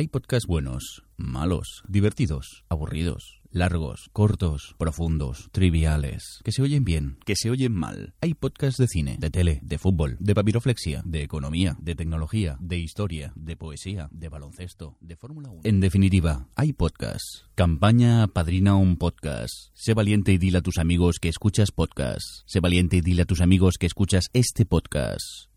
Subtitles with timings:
[0.00, 7.36] Hay podcasts buenos, malos, divertidos, aburridos, largos, cortos, profundos, triviales, que se oyen bien, que
[7.36, 8.14] se oyen mal.
[8.22, 12.78] Hay podcasts de cine, de tele, de fútbol, de papiroflexia, de economía, de tecnología, de
[12.78, 15.60] historia, de poesía, de baloncesto, de Fórmula 1.
[15.64, 17.44] En definitiva, hay podcasts.
[17.54, 19.52] Campaña Padrina un podcast.
[19.74, 22.42] Sé valiente y dile a tus amigos que escuchas podcasts.
[22.46, 25.49] Sé valiente y dile a tus amigos que escuchas este podcast.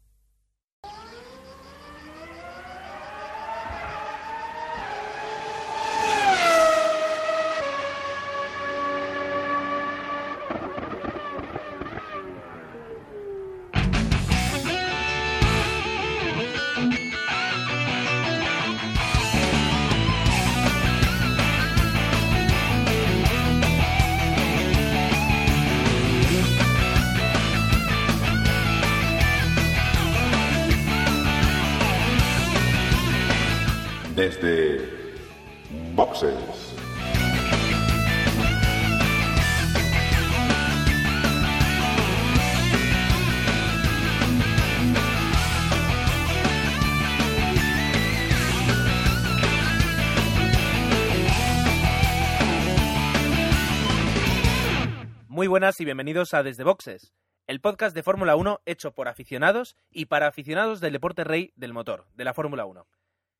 [55.63, 57.13] Y bienvenidos a Desde Boxes,
[57.47, 61.71] el podcast de Fórmula 1 hecho por aficionados y para aficionados del deporte rey del
[61.71, 62.85] motor, de la Fórmula 1.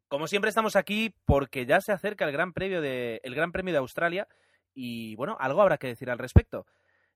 [0.08, 3.74] Como siempre estamos aquí porque ya se acerca el Gran Premio de, el Gran Premio
[3.74, 4.30] de Australia
[4.74, 6.66] y bueno, algo habrá que decir al respecto.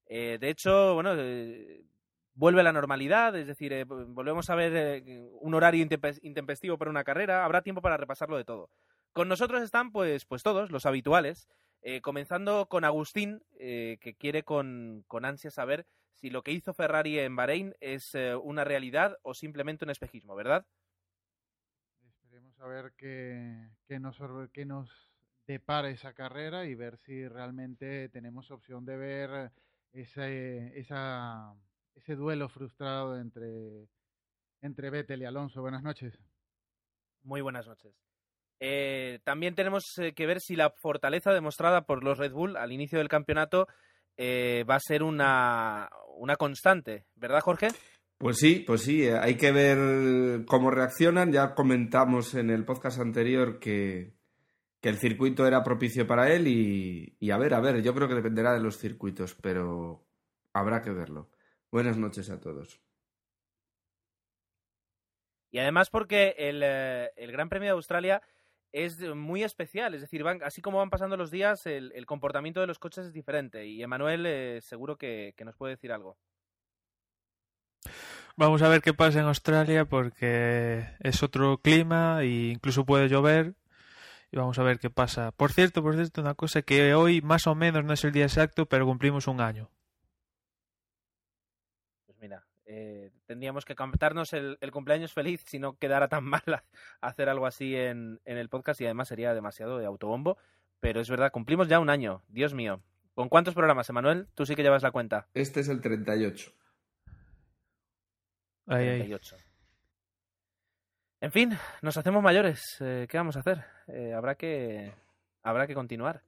[0.08, 1.86] Eh, de hecho, bueno, eh,
[2.34, 5.04] vuelve a la normalidad, es decir, eh, volvemos a ver
[5.40, 8.70] un horario intempes- intempestivo para una carrera, habrá tiempo para repasarlo de todo.
[9.14, 11.48] Con nosotros están pues, pues todos, los habituales,
[11.90, 16.74] eh, comenzando con Agustín, eh, que quiere con, con ansia saber si lo que hizo
[16.74, 20.68] Ferrari en Bahrein es eh, una realidad o simplemente un espejismo, ¿verdad?
[22.06, 24.18] Esperemos a ver qué, qué nos,
[24.52, 24.90] qué nos
[25.46, 29.52] depara esa carrera y ver si realmente tenemos opción de ver
[29.94, 31.56] ese, esa,
[31.96, 33.88] ese duelo frustrado entre,
[34.60, 35.62] entre Vettel y Alonso.
[35.62, 36.20] Buenas noches.
[37.24, 38.07] Muy buenas noches.
[38.60, 42.72] Eh, también tenemos eh, que ver si la fortaleza demostrada por los Red Bull al
[42.72, 43.68] inicio del campeonato
[44.18, 47.68] eh, va a ser una, una constante, ¿verdad, Jorge?
[48.18, 51.32] Pues sí, pues sí, hay que ver cómo reaccionan.
[51.32, 54.16] Ya comentamos en el podcast anterior que,
[54.82, 58.08] que el circuito era propicio para él y, y a ver, a ver, yo creo
[58.08, 60.04] que dependerá de los circuitos, pero
[60.52, 61.30] habrá que verlo.
[61.72, 62.82] Buenas noches a todos.
[65.52, 68.24] Y además porque el, el Gran Premio de Australia
[68.86, 72.62] es muy especial, es decir, van, así como van pasando los días, el, el comportamiento
[72.62, 73.66] de los coches es diferente.
[73.66, 76.18] Y Emanuel eh, seguro que, que nos puede decir algo.
[78.36, 83.56] Vamos a ver qué pasa en Australia porque es otro clima e incluso puede llover.
[84.32, 85.32] Y vamos a ver qué pasa.
[85.32, 88.26] Por cierto, por cierto, una cosa que hoy más o menos no es el día
[88.26, 89.72] exacto, pero cumplimos un año.
[92.70, 96.64] Eh, tendríamos que cantarnos el, el cumpleaños feliz si no quedara tan mal a-
[97.02, 100.38] hacer algo así en, en el podcast y además sería demasiado de autobombo.
[100.80, 102.82] Pero es verdad, cumplimos ya un año, Dios mío.
[103.16, 104.28] ¿Con cuántos programas, Emanuel?
[104.36, 105.28] Tú sí que llevas la cuenta.
[105.34, 106.52] Este es el 38.
[108.68, 108.98] Ahí, ahí.
[109.00, 109.38] 38.
[111.22, 112.62] En fin, nos hacemos mayores.
[112.80, 113.64] eh, ¿Qué vamos a hacer?
[113.88, 114.94] Eh, habrá que
[115.42, 116.22] habrá que continuar.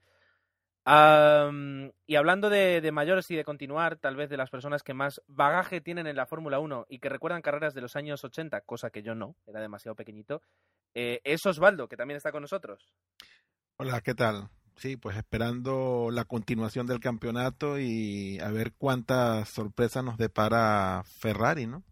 [0.86, 5.22] Am, y hablando de, mayores y de continuar, tal vez de las personas que más
[5.28, 8.90] bagaje tienen en la Fórmula 1 y que recuerdan carreras de los años 80, cosa
[8.90, 10.42] que yo no, era demasiado pequeñito,
[10.96, 12.92] eh, es Osvaldo, que también está con nosotros.
[13.78, 14.50] Hola, ¿qué tal?
[14.78, 21.68] Sí, pues esperando la continuación del campeonato y a ver cuántas sorpresas nos depara Ferrari,
[21.68, 21.84] ¿no?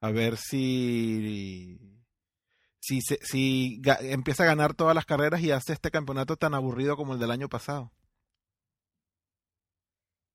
[0.00, 1.78] A ver si
[2.78, 6.96] si si ga- empieza a ganar todas las carreras y hace este campeonato tan aburrido
[6.96, 7.90] como el del año pasado.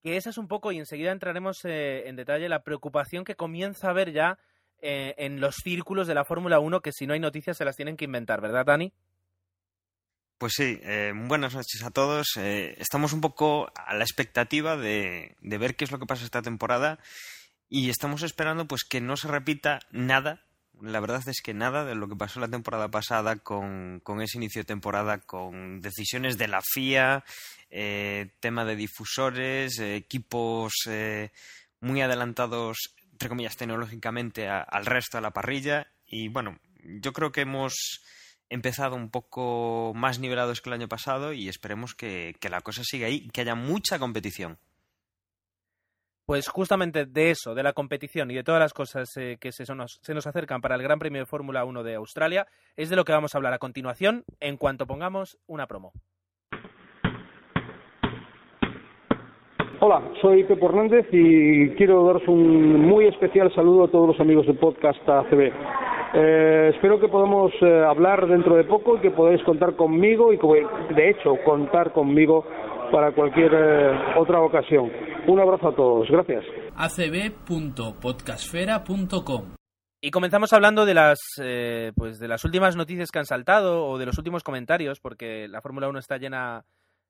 [0.03, 3.87] Que esa es un poco, y enseguida entraremos eh, en detalle, la preocupación que comienza
[3.87, 4.39] a haber ya
[4.81, 7.75] eh, en los círculos de la Fórmula 1, que si no hay noticias se las
[7.75, 8.91] tienen que inventar, ¿verdad, Dani?
[10.41, 12.35] Pues sí, eh, buenas noches a todos.
[12.37, 16.25] Eh, estamos un poco a la expectativa de, de ver qué es lo que pasa
[16.25, 16.97] esta temporada
[17.69, 20.43] y estamos esperando pues que no se repita nada.
[20.81, 24.61] La verdad es que nada de lo que pasó la temporada pasada con, ese inicio
[24.61, 27.23] de temporada, con decisiones de la FIA,
[27.69, 31.31] eh, tema de difusores, eh, equipos eh,
[31.81, 35.87] muy adelantados, entre comillas, tecnológicamente al resto de la parrilla.
[36.07, 38.01] Y bueno, yo creo que hemos
[38.49, 42.83] empezado un poco más nivelados que el año pasado y esperemos que, que la cosa
[42.83, 44.57] siga ahí, que haya mucha competición.
[46.31, 49.65] Pues justamente de eso, de la competición y de todas las cosas eh, que se
[49.75, 52.47] nos, se nos acercan para el Gran Premio de Fórmula 1 de Australia,
[52.77, 55.91] es de lo que vamos a hablar a continuación en cuanto pongamos una promo.
[59.81, 64.47] Hola, soy Pepo Hernández y quiero daros un muy especial saludo a todos los amigos
[64.47, 65.51] del podcast ACB.
[66.13, 70.37] Eh, espero que podamos eh, hablar dentro de poco y que podáis contar conmigo y
[70.37, 72.45] que, de hecho, contar conmigo
[72.91, 74.91] para cualquier eh, otra ocasión.
[75.27, 76.09] Un abrazo a todos.
[76.09, 76.43] Gracias.
[76.75, 79.55] acb.podcastfera.com
[80.01, 83.97] Y comenzamos hablando de las, eh, pues de las últimas noticias que han saltado o
[83.97, 86.65] de los últimos comentarios, porque la Fórmula 1 está llena,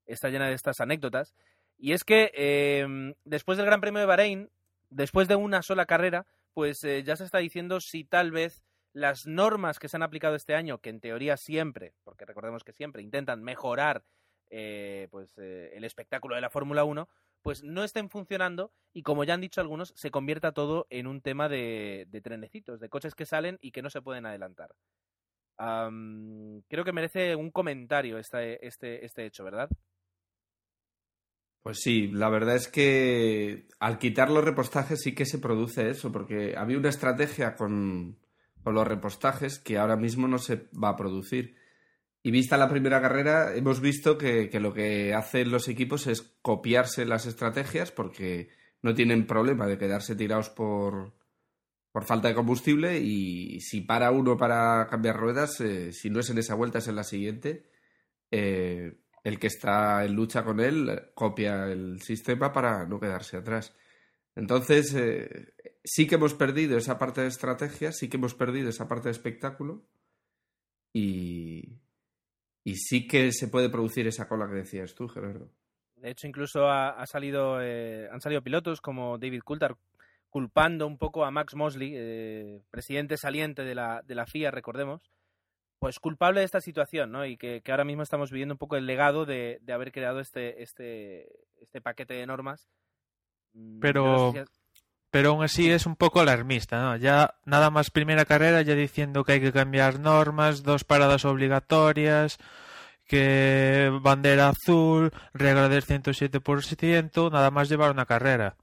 [0.06, 1.34] está llena de estas anécdotas.
[1.78, 2.86] Y es que eh,
[3.26, 4.50] después del Gran Premio de Bahrein,
[4.92, 8.64] después de una sola carrera, pues eh, ya se está diciendo si tal vez
[8.94, 12.74] las normas que se han aplicado este año, que en teoría siempre, porque recordemos que
[12.74, 14.04] siempre intentan mejorar
[14.52, 17.08] eh, pues eh, el espectáculo de la Fórmula 1,
[17.42, 21.22] pues no estén funcionando y como ya han dicho algunos, se convierta todo en un
[21.22, 24.76] tema de, trenecitos, de coches que salen y que no se pueden adelantar.
[25.58, 29.70] Creo que merece un comentario este, este, este hecho, ¿verdad?
[31.64, 36.12] Pues sí, la verdad es que al quitar los repostajes sí que se produce eso,
[36.12, 38.18] porque había una estrategia con,
[38.64, 41.56] con los repostajes que ahora mismo no se va a producir.
[42.24, 46.22] Y vista la primera carrera, hemos visto que, que lo que hacen los equipos es
[46.42, 48.50] copiarse las estrategias porque
[48.82, 51.14] no tienen problema de quedarse tirados por,
[51.92, 56.30] por falta de combustible y si para uno para cambiar ruedas, eh, si no es
[56.30, 57.70] en esa vuelta, es en la siguiente,
[58.32, 63.76] eh, el que está en lucha con él copia el sistema para no quedarse atrás.
[64.36, 65.54] Entonces, eh,
[65.84, 69.12] sí que hemos perdido esa parte de estrategia, sí que hemos perdido esa parte de
[69.12, 69.86] espectáculo
[70.94, 71.81] y,
[72.64, 75.50] y sí que se puede producir esa cola que decías tú, Gerardo.
[75.96, 79.76] De hecho, incluso ha, ha salido, eh, han salido pilotos como David Coulthard
[80.30, 85.12] culpando un poco a Max Mosley, eh, presidente saliente de la, de la FIA, recordemos,
[85.80, 87.26] pues culpable de esta situación, ¿no?
[87.26, 90.20] Y que, que ahora mismo estamos viviendo un poco el legado de, de haber creado
[90.20, 91.28] este, este,
[91.60, 92.70] este paquete de normas.
[93.54, 94.61] Mm, Pero- yo no sé si-
[95.12, 96.96] Pero aún así es un poco alarmista, ¿no?
[96.96, 102.40] Ya nada más primera carrera ya diciendo que hay que cambiar normas, dos paradas obligatorias,
[103.08, 108.56] que bandera azul, regla del 107%, nada más llevar una carrera.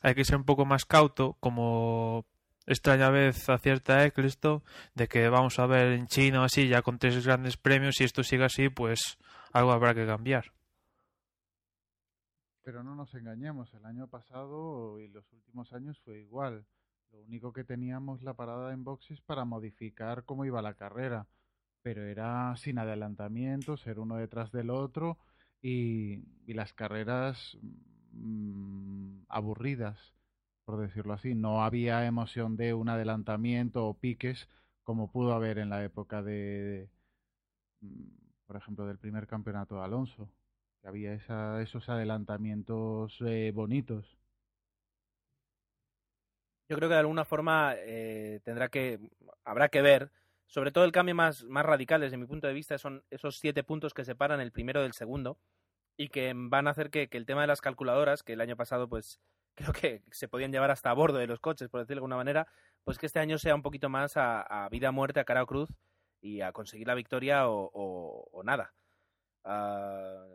[0.00, 2.24] Hay que ser un poco más cauto, como
[2.66, 4.62] extraña vez acierta Eccleston,
[4.94, 8.22] de que vamos a ver en China así, ya con tres grandes premios, si esto
[8.22, 9.18] sigue así, pues
[9.52, 10.55] algo habrá que cambiar.
[12.66, 16.66] Pero no nos engañemos, el año pasado y los últimos años fue igual.
[17.12, 21.28] Lo único que teníamos la parada en boxes para modificar cómo iba la carrera,
[21.82, 25.16] pero era sin adelantamientos, ser uno detrás del otro
[25.62, 27.56] y, y las carreras
[28.10, 29.96] mm, aburridas,
[30.64, 31.36] por decirlo así.
[31.36, 34.48] No había emoción de un adelantamiento o piques
[34.82, 36.90] como pudo haber en la época de,
[37.80, 38.08] mm,
[38.46, 40.28] por ejemplo, del primer campeonato de Alonso
[40.86, 44.16] había esa, esos adelantamientos eh, bonitos.
[46.68, 49.00] Yo creo que de alguna forma eh, tendrá que,
[49.44, 50.10] habrá que ver,
[50.46, 53.64] sobre todo el cambio más, más radical desde mi punto de vista son esos siete
[53.64, 55.38] puntos que separan el primero del segundo
[55.96, 58.88] y que van a hacer que, el tema de las calculadoras, que el año pasado
[58.88, 59.20] pues
[59.54, 62.16] creo que se podían llevar hasta a bordo de los coches, por decirlo de alguna
[62.16, 62.46] manera,
[62.84, 65.46] pues que este año sea un poquito más a, a vida muerte, a cara o
[65.46, 65.70] cruz
[66.20, 68.74] y a conseguir la victoria o nada.
[69.44, 70.26] Ah,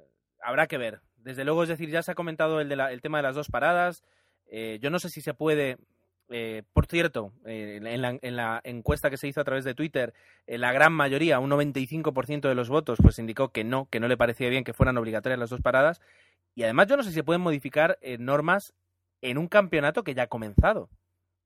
[0.42, 1.02] habrá que ver.
[1.18, 3.36] Desde luego, es decir, ya se ha comentado el, de la- el tema de las
[3.36, 4.04] dos paradas.
[4.48, 5.78] Eh, yo no sé si se puede.
[6.34, 9.76] eh, por cierto, eh, en, la, en la encuesta que se hizo a través de
[9.76, 10.14] Twitter,
[10.48, 14.16] la gran mayoría, un 95% de los votos, pues indicó que no, que no le
[14.18, 16.00] parecía bien que fueran obligatorias las dos paradas.
[16.56, 18.74] Y además, yo no sé si se pueden modificar normas
[19.22, 20.90] en un campeonato que ya ha comenzado.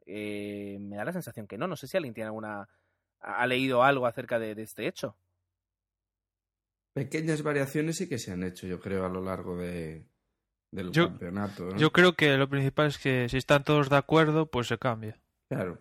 [0.06, 1.68] Me da la sensación que no.
[1.68, 2.68] No sé si alguien tiene alguna.
[3.22, 5.16] ha leído algo acerca de este hecho.
[6.96, 10.08] Pequeñas variaciones sí que se han hecho, yo creo, a lo largo de,
[10.72, 11.66] del Yo- campeonato.
[11.66, 11.78] ¿no?
[11.78, 15.20] Yo creo que lo principal es que si están todos de acuerdo, pues se cambia.
[15.50, 15.78] Claro.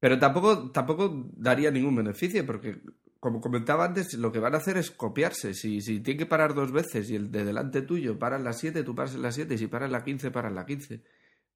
[0.00, 2.80] Pero tampoco, tampoco daría ningún beneficio, porque,
[3.20, 5.52] como comentaba antes, lo que van a hacer es copiarse.
[5.54, 8.52] Si, si tiene que parar dos veces y el de delante tuyo para en la
[8.54, 10.66] 7, tú paras en la 7, y si para en la 15, para en la
[10.66, 11.02] 15.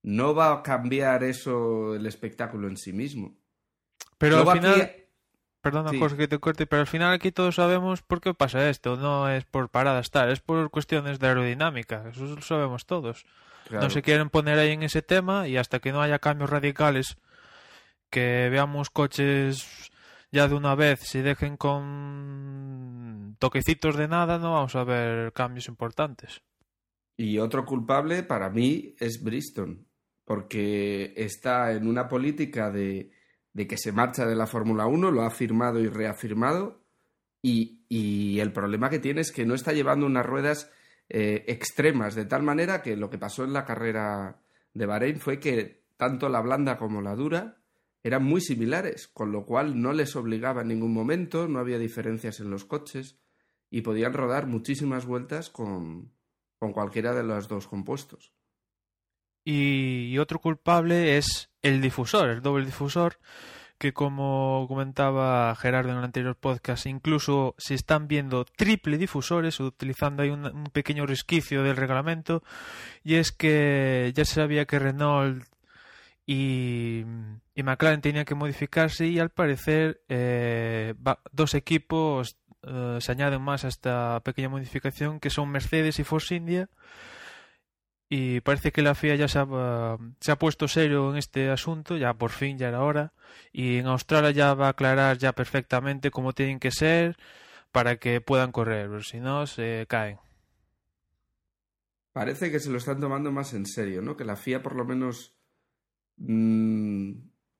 [0.03, 3.37] No va a cambiar eso el espectáculo en sí mismo.
[4.19, 4.93] Pero al final, aquí-
[5.61, 5.99] perdona Sí.
[5.99, 8.97] Jorge que te corte, pero al final aquí todos sabemos por qué pasa esto.
[8.97, 12.09] No es por paradas tal, es por cuestiones de aerodinámica.
[12.11, 13.25] Eso lo sabemos todos.
[13.67, 16.51] claro, No se quieren poner ahí en ese tema y hasta que no haya cambios
[16.51, 17.19] radicales,
[18.11, 19.91] que veamos coches
[20.31, 25.69] ya de una vez, si dejen con toquecitos de nada, no vamos a ver cambios
[25.69, 26.43] importantes.
[27.17, 29.87] Y otro culpable para mí es Bristol,
[30.25, 33.11] porque está en una política de,
[33.53, 36.83] de que se marcha de la Fórmula 1, lo ha firmado y reafirmado,
[37.41, 40.71] y, y, el problema que tiene es que no está llevando unas ruedas
[41.09, 44.41] eh, extremas, de tal manera que lo que pasó en la carrera
[44.75, 47.59] de Bahrein fue que tanto la blanda como la dura
[48.03, 52.41] eran muy similares, con lo cual no les obligaba en ningún momento, no había diferencias
[52.41, 53.19] en los coches
[53.71, 56.13] y podían rodar muchísimas vueltas con,
[56.59, 58.33] con cualquiera de los dos compuestos.
[59.51, 63.19] Y, otro culpable es el difusor, el doble difusor,
[63.79, 70.23] que como comentaba Gerardo en el anterior podcast, incluso se están viendo triple difusores, utilizando
[70.23, 72.43] ahí un, pequeño resquicio del reglamento,
[73.03, 75.47] y es que ya se sabía que Renault
[76.27, 77.05] y,
[77.57, 80.93] McLaren tenían que modificarse y al parecer eh,
[81.33, 86.35] dos equipos eh, se añaden más a esta pequeña modificación que son Mercedes y Force
[86.35, 86.69] India
[88.09, 91.97] y parece que la FIA ya se ha, se ha, puesto serio en este asunto,
[91.97, 93.13] ya por fin, ya era hora,
[93.53, 97.19] y en Australia ya va a aclarar ya perfectamente cómo tienen que ser
[97.71, 100.19] para que puedan correr, pero si no se caen.
[102.13, 104.17] Parece que se lo están tomando más en serio, ¿no?
[104.17, 105.37] Que la FIA por lo menos
[106.17, 107.13] mmm,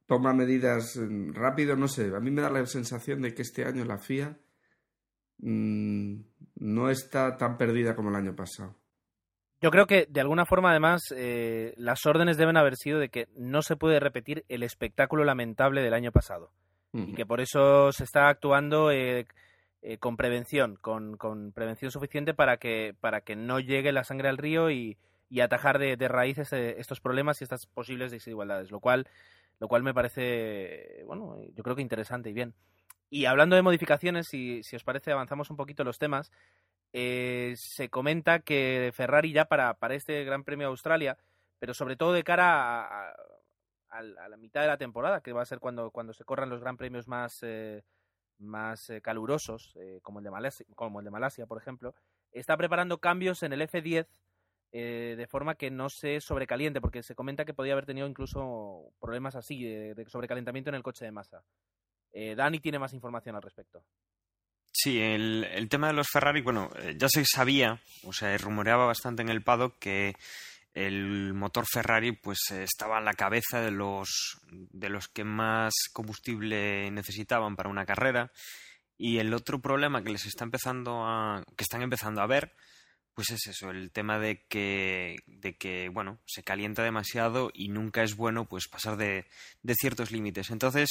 [0.07, 0.99] toma medidas
[1.35, 4.39] rápido, no sé, a mí me da la sensación de que este año la FIA
[5.41, 6.21] mmm,
[6.57, 8.75] no está tan perdida como el año pasado.
[9.61, 13.27] Yo creo que de alguna forma además eh, las órdenes deben haber sido de que
[13.35, 16.53] no se puede repetir el espectáculo lamentable del año pasado
[16.93, 17.11] uh -huh.
[17.11, 19.27] y que por eso se está actuando eh,
[19.83, 24.29] eh, con prevención, con, con, prevención suficiente para que para que no llegue la sangre
[24.29, 24.97] al río y,
[25.29, 29.09] y atajar de, de raíz este, estos problemas y estas posibles desigualdades, lo cual
[29.59, 32.55] lo cual me parece bueno yo creo que interesante y bien.
[33.11, 36.31] Y hablando de modificaciones, si, si os parece avanzamos un poquito los temas.
[37.01, 41.17] Eh, se comenta que Ferrari ya para, para este Gran Premio de Australia,
[41.61, 43.13] pero sobre todo de cara
[43.89, 46.61] a, la mitad de la temporada, que va a ser cuando, cuando se corran los
[46.61, 47.85] Gran Premios más, eh,
[48.39, 51.95] más eh, calurosos, eh, como, el de Malasia, como el de Malasia, por ejemplo,
[52.33, 54.09] está preparando cambios en el F10
[54.73, 58.93] eh, de forma que no se sobrecaliente, porque se comenta que podía haber tenido incluso
[58.99, 61.45] problemas así de, de sobrecalentamiento en el coche de masa.
[62.13, 63.85] Eh, Dani tiene más información al respecto.
[64.81, 68.87] Sí, el, el, tema de los Ferrari, bueno, eh, ya se sabía, o sea, rumoreaba
[68.87, 70.15] bastante en el paddock que
[70.73, 76.93] el motor Ferrari pues estaba en la cabeza de los de los que más combustible
[76.93, 78.31] necesitaban para una carrera
[78.97, 82.55] y el otro problema que les está empezando a que están empezando a ver
[83.19, 88.05] pues es eso, el tema de que de que bueno, se calienta demasiado y nunca
[88.05, 89.27] es bueno pues pasar de,
[89.65, 90.51] de ciertos límites.
[90.51, 90.89] Entonces,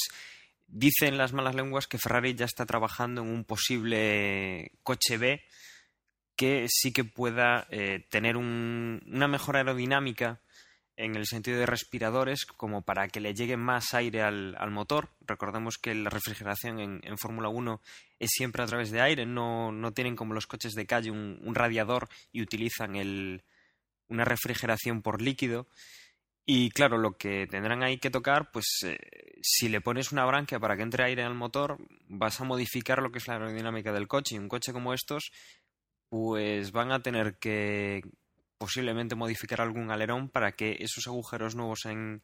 [0.67, 5.41] Dicen las malas lenguas que Ferrari ya está trabajando en un posible coche B
[6.35, 10.39] que sí que pueda eh, tener un, una mejor aerodinámica
[10.95, 15.09] en el sentido de respiradores como para que le llegue más aire al, al motor.
[15.21, 17.81] Recordemos que la refrigeración en, en Fórmula 1
[18.19, 21.39] es siempre a través de aire, no, no tienen como los coches de calle un,
[21.43, 23.43] un radiador y utilizan el,
[24.09, 25.67] una refrigeración por líquido.
[26.49, 28.97] Y claro, lo que tendrán ahí que tocar, pues eh,
[29.41, 31.77] si le pones una branquia para que entre aire el motor,
[32.07, 34.35] vas a modificar lo que es la aerodinámica del coche.
[34.35, 35.33] Y un coche como estos,
[36.07, 38.01] pues van a tener que
[38.57, 42.23] posiblemente modificar algún alerón para que esos agujeros nuevos en,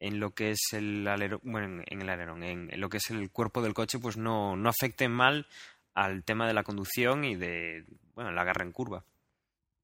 [0.00, 3.30] en lo que es el alerón, bueno, en el alerón, en, lo que es el
[3.30, 5.46] cuerpo del coche, pues no, no afecten mal
[5.94, 9.04] al tema de la conducción y de, bueno, la agarre en curva.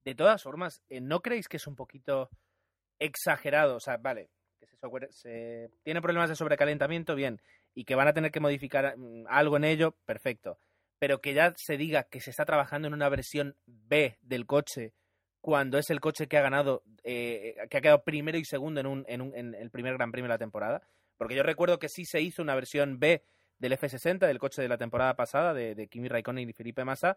[0.04, 2.28] De todas formas, ¿no creéis que es un poquito
[2.98, 4.76] exagerado, o sea, vale, que se,
[5.10, 7.40] se, tiene problemas de sobrecalentamiento, bien,
[7.74, 10.58] y que van a tener que modificar mm, algo en ello, perfecto,
[10.98, 14.94] pero que ya se diga que se está trabajando en una versión B del coche
[15.40, 18.86] cuando es el coche que ha ganado, eh, que ha quedado primero y segundo en,
[18.86, 20.82] un, en, un, en el primer Gran Premio de la temporada,
[21.16, 23.22] porque yo recuerdo que sí se hizo una versión B
[23.58, 27.16] del F60, del coche de la temporada pasada, de, de Kimi Raikkonen y Felipe Massa,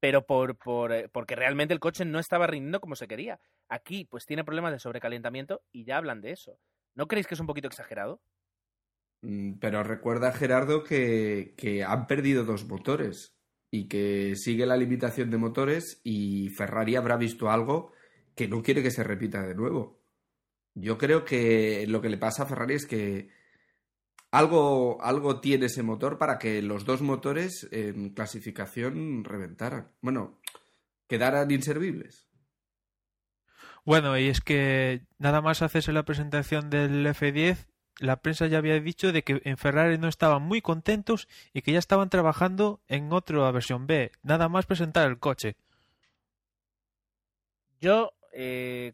[0.00, 3.40] pero por, por, eh, porque realmente el coche no estaba rindiendo como se quería.
[3.68, 6.58] Aquí, pues tiene problemas de sobrecalentamiento y ya hablan de eso.
[6.94, 8.20] ¿No creéis que es un poquito exagerado?
[9.22, 13.34] Mm, pero recuerda, Gerardo, que, que han perdido dos motores
[13.70, 17.92] y que sigue la limitación de motores y Ferrari habrá visto algo
[18.34, 20.00] que no quiere que se repita de nuevo.
[20.74, 23.30] Yo creo que lo que le pasa a Ferrari es que
[24.30, 29.92] algo, algo tiene ese motor para que los dos motores en clasificación reventaran.
[30.00, 30.40] Bueno,
[31.06, 32.28] quedaran inservibles.
[33.84, 37.68] Bueno, y es que nada más hacerse la presentación del F10,
[38.00, 41.72] la prensa ya había dicho de que en Ferrari no estaban muy contentos y que
[41.72, 44.12] ya estaban trabajando en otra versión B.
[44.22, 45.56] Nada más presentar el coche.
[47.80, 48.92] Yo, eh,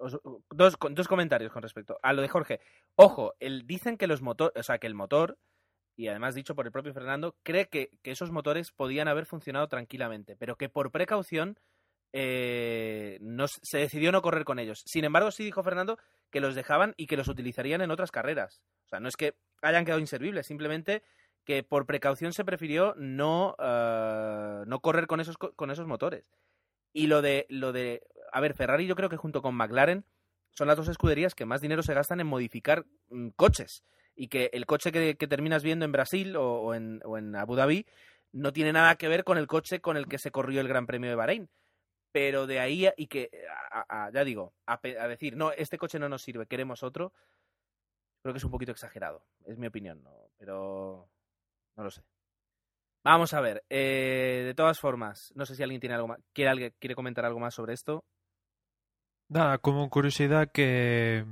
[0.00, 2.60] os- dos, dos comentarios con respecto a lo de Jorge.
[2.96, 5.38] Ojo, el, dicen que los motor, o sea, que el motor,
[5.96, 9.68] y además dicho por el propio Fernando, cree que, que esos motores podían haber funcionado
[9.68, 11.58] tranquilamente, pero que por precaución
[12.12, 14.82] eh, no, se decidió no correr con ellos.
[14.86, 15.98] Sin embargo, sí dijo Fernando
[16.30, 18.62] que los dejaban y que los utilizarían en otras carreras.
[18.86, 21.02] O sea, no es que hayan quedado inservibles, simplemente
[21.44, 26.24] que por precaución se prefirió no, eh, no correr con esos, co- con esos motores.
[26.92, 28.02] Y lo de, lo de.
[28.32, 30.04] A ver, Ferrari yo creo que junto con McLaren
[30.50, 33.84] son las dos escuderías que más dinero se gastan en modificar mm, coches.
[34.16, 37.00] Y que el coche que, terminas viendo en Brasil o, en,
[37.36, 37.86] Abu Dhabi
[38.32, 40.86] no tiene nada que ver con el coche con el que se corrió el Gran
[40.86, 41.48] Premio de Bahrein.
[42.12, 43.30] Pero de ahí a- y que,
[44.12, 47.12] ya digo, a decir, no, este coche no nos sirve, queremos otro,
[48.22, 49.24] creo que es un poquito exagerado.
[49.46, 50.10] Es mi opinión, ¿no?
[50.38, 51.08] pero
[51.76, 52.02] no lo sé.
[53.02, 53.64] Vamos a ver.
[53.70, 56.18] eh, de todas formas, no sé si alguien tiene algo más.
[56.32, 58.04] ¿Quiere, alguien, quiere comentar algo más sobre esto?
[59.30, 61.24] Nada, como curiosidad que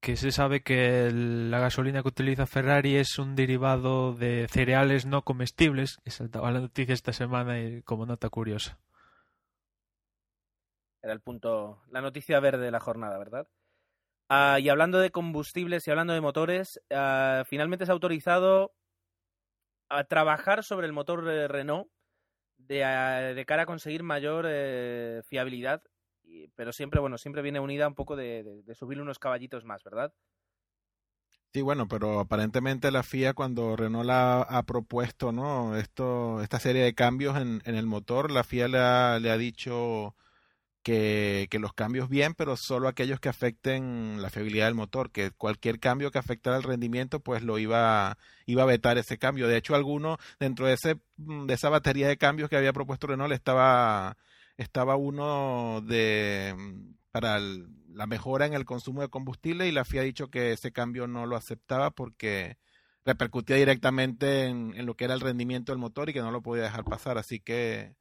[0.00, 5.22] que se sabe que la gasolina que utiliza Ferrari es un derivado de cereales no
[5.22, 8.76] comestibles, que saltaba la noticia esta semana y como nota curiosa.
[11.00, 13.46] Era el punto, la noticia verde de la jornada, ¿verdad?
[14.28, 18.74] Ah, y hablando de combustibles y hablando de motores, ah, finalmente se ha autorizado
[19.88, 21.88] a trabajar sobre el motor eh, Renault
[22.56, 25.82] de, ah, de cara a conseguir mayor eh, fiabilidad,
[26.54, 30.12] pero siempre, bueno, siempre viene unida un poco de, de, subirle unos caballitos más, ¿verdad?
[31.52, 35.76] Sí, bueno, pero aparentemente la FIA cuando Renault ha, ha propuesto, ¿no?
[35.76, 39.38] Esto, esta serie de cambios en, en el motor, la FIA le ha, le ha
[39.38, 40.14] dicho
[40.82, 45.30] que, que los cambios bien, pero solo aquellos que afecten la fiabilidad del motor, que
[45.32, 48.16] cualquier cambio que afectara el rendimiento, pues lo iba,
[48.46, 49.48] iba a vetar ese cambio.
[49.48, 53.06] De hecho, alguno dentro de ese, mm, de esa batería de cambios que había propuesto
[53.06, 54.16] Renault estaba,
[54.58, 60.02] estaba uno de mm, para la mejora en el consumo de combustible y la FIA
[60.02, 62.58] ha dicho que ese cambio no lo aceptaba porque
[63.04, 66.42] repercutía directamente en, en lo que era el rendimiento del motor y que no lo
[66.42, 67.18] podía dejar pasar.
[67.18, 67.94] Así que,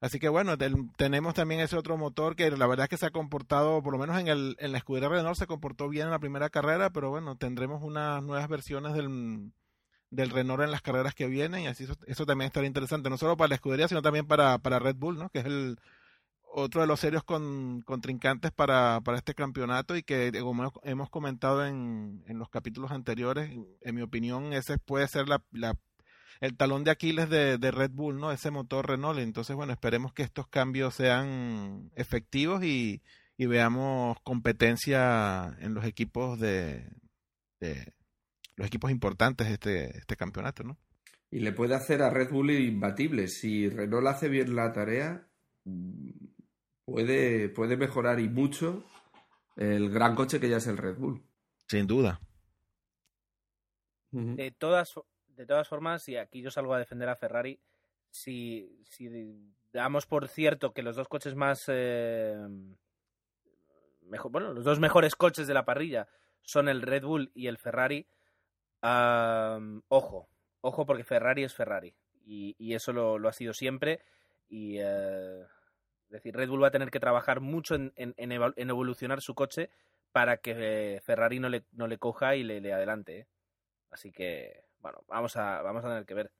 [0.00, 0.56] así que bueno,
[0.96, 3.98] tenemos también ese otro motor que la verdad es que se ha comportado, por lo
[3.98, 7.10] menos en, el, en la escudería Renault se comportó bien en la primera carrera, pero
[7.10, 9.52] bueno, tendremos unas nuevas versiones del,
[10.12, 13.16] del Renault en las carreras que vienen y así eso, eso también estará interesante, no
[13.16, 15.30] solo para la escudería, sino también para, para Red Bull, ¿no?
[15.30, 15.78] Que es el
[16.54, 21.64] otro de los serios con, contrincantes para, para este campeonato y que como hemos- comentado
[21.66, 25.78] en, en los capítulos anteriores, en mi opinión ese puede ser la, la-
[26.40, 28.32] el talón de Aquiles de, de Red Bull, ¿no?
[28.32, 29.18] Ese motor Renault.
[29.20, 33.00] Entonces, bueno, esperemos que estos cambios sean efectivos y,
[33.38, 36.86] y veamos competencia en los equipos de
[38.62, 40.78] los equipos importantes de este, este campeonato, ¿no?
[41.32, 43.26] Y le puede hacer a Red Bull imbatible.
[43.26, 45.26] Si Renault hace bien la tarea,
[46.84, 48.84] puede, puede mejorar y mucho
[49.56, 51.24] el gran coche que ya es el Red Bull.
[51.66, 52.20] Sin duda.
[54.12, 54.94] De todas,
[55.26, 57.58] de todas formas, y aquí yo salgo a defender a Ferrari,
[58.10, 59.08] si, si
[59.72, 61.64] damos por cierto que los dos coches más...
[61.66, 62.38] eh,
[64.02, 66.06] mejor, bueno, los dos mejores coches de la parrilla
[66.42, 68.06] son el Red Bull y el Ferrari,
[68.82, 70.28] ojo,
[70.60, 71.94] ojo porque Ferrari es Ferrari.
[72.24, 74.00] Y, eso lo, ha sido siempre.
[74.48, 78.30] Y eh, es decir, Red Bull va a tener que trabajar mucho en, en- en
[78.30, 79.70] evol- en evolucionar su coche
[80.12, 80.54] para que
[80.96, 83.20] eh, Ferrari no le, no le coja y le, le adelante.
[83.20, 83.26] ¿eh?
[83.90, 86.30] Así que, bueno, vamos a, tener que ver.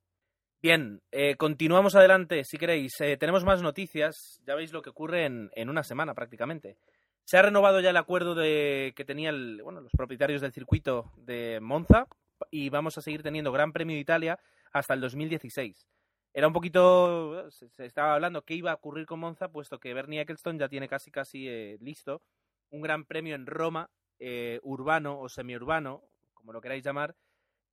[0.62, 1.02] Bien,
[1.38, 2.92] continuamos adelante, si queréis.
[3.18, 4.40] Tenemos más noticias.
[4.46, 6.76] Ya veis lo que ocurre en, en una semana prácticamente.
[7.24, 11.59] Se ha renovado ya el acuerdo de, que tenían bueno, los propietarios del circuito de
[11.61, 12.07] Monza
[12.50, 14.38] y vamos a seguir teniendo Gran Premio de Italia
[14.72, 15.87] hasta el 2016.
[16.35, 20.20] Era un poquito, se, estaba hablando qué iba a ocurrir con Monza, puesto que Bernie
[20.20, 22.22] Eccleston ya tiene casi casi eh, listo
[22.70, 26.02] un Gran Premio en Roma, eh, urbano o semiurbano,
[26.33, 27.14] como lo queráis llamar,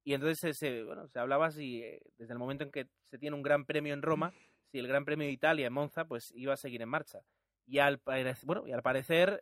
[0.04, 3.38] y entonces se, bueno, se hablaba si eh, desde el momento en que se tiene
[3.38, 4.34] un Gran Premio en Roma,
[4.66, 7.22] si el Gran Premio de Italia en Monza, pues iba a seguir en marcha.
[7.66, 8.02] Y al,
[8.44, 9.42] bueno, y al parecer,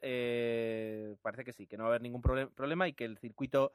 [1.22, 3.74] parece que sí, que no va a haber ningún problema y que el circuito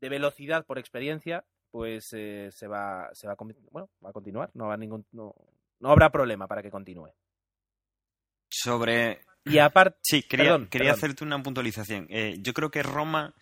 [0.00, 3.36] de velocidad por experiencia, pues eh, se va, se va
[3.70, 4.50] bueno, va a continuar.
[4.54, 5.34] No, va ningún, no,
[5.80, 7.10] no habrá problema para que continúe.
[8.48, 9.20] Sobre.
[9.44, 10.98] Y aparte, Sí, quería, Perdón, quería perdón.
[10.98, 12.06] hacerte una puntualización.
[12.10, 13.34] Eh, yo creo que Roma,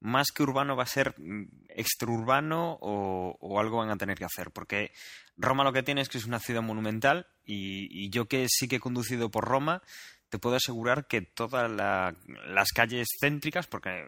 [0.00, 4.24] más que urbano, va a ser mm, extraurbano o, o algo van a tener que
[4.26, 4.50] hacer.
[4.50, 4.92] Porque
[5.36, 8.68] Roma lo que tiene es que es una ciudad monumental y, y yo que sí
[8.68, 9.82] que he conducido por Roma,
[10.28, 12.14] te puedo asegurar que todas la-
[12.48, 14.04] las calles céntricas, porque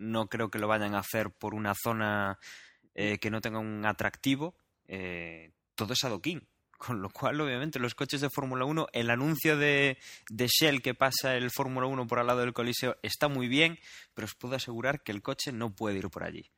[0.00, 2.38] no creo que lo vayan a hacer por una zona
[2.94, 4.56] eh, que no tenga un atractivo,
[4.88, 6.48] eh, todo es adoquín.
[6.80, 9.98] Con lo cual, obviamente, los coches de Fórmula 1, el anuncio de,
[10.30, 13.78] Shell que pasa el Fórmula 1 por al lado del Coliseo está muy bien,
[14.14, 16.50] pero os puedo asegurar que el coche no puede ir por allí.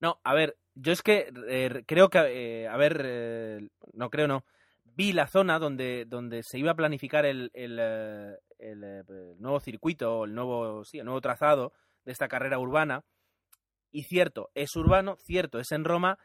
[0.00, 4.44] No, a ver, yo es que eh, creo que, eh, a ver, no creo, no.
[4.84, 7.78] Vi la zona donde, donde se iba a planificar el, el,
[8.58, 9.04] el
[9.38, 11.72] nuevo circuito, el nuevo, sí, el nuevo trazado
[12.04, 13.04] de esta carrera urbana.
[13.90, 16.18] Y cierto, es urbano, cierto, es en Roma,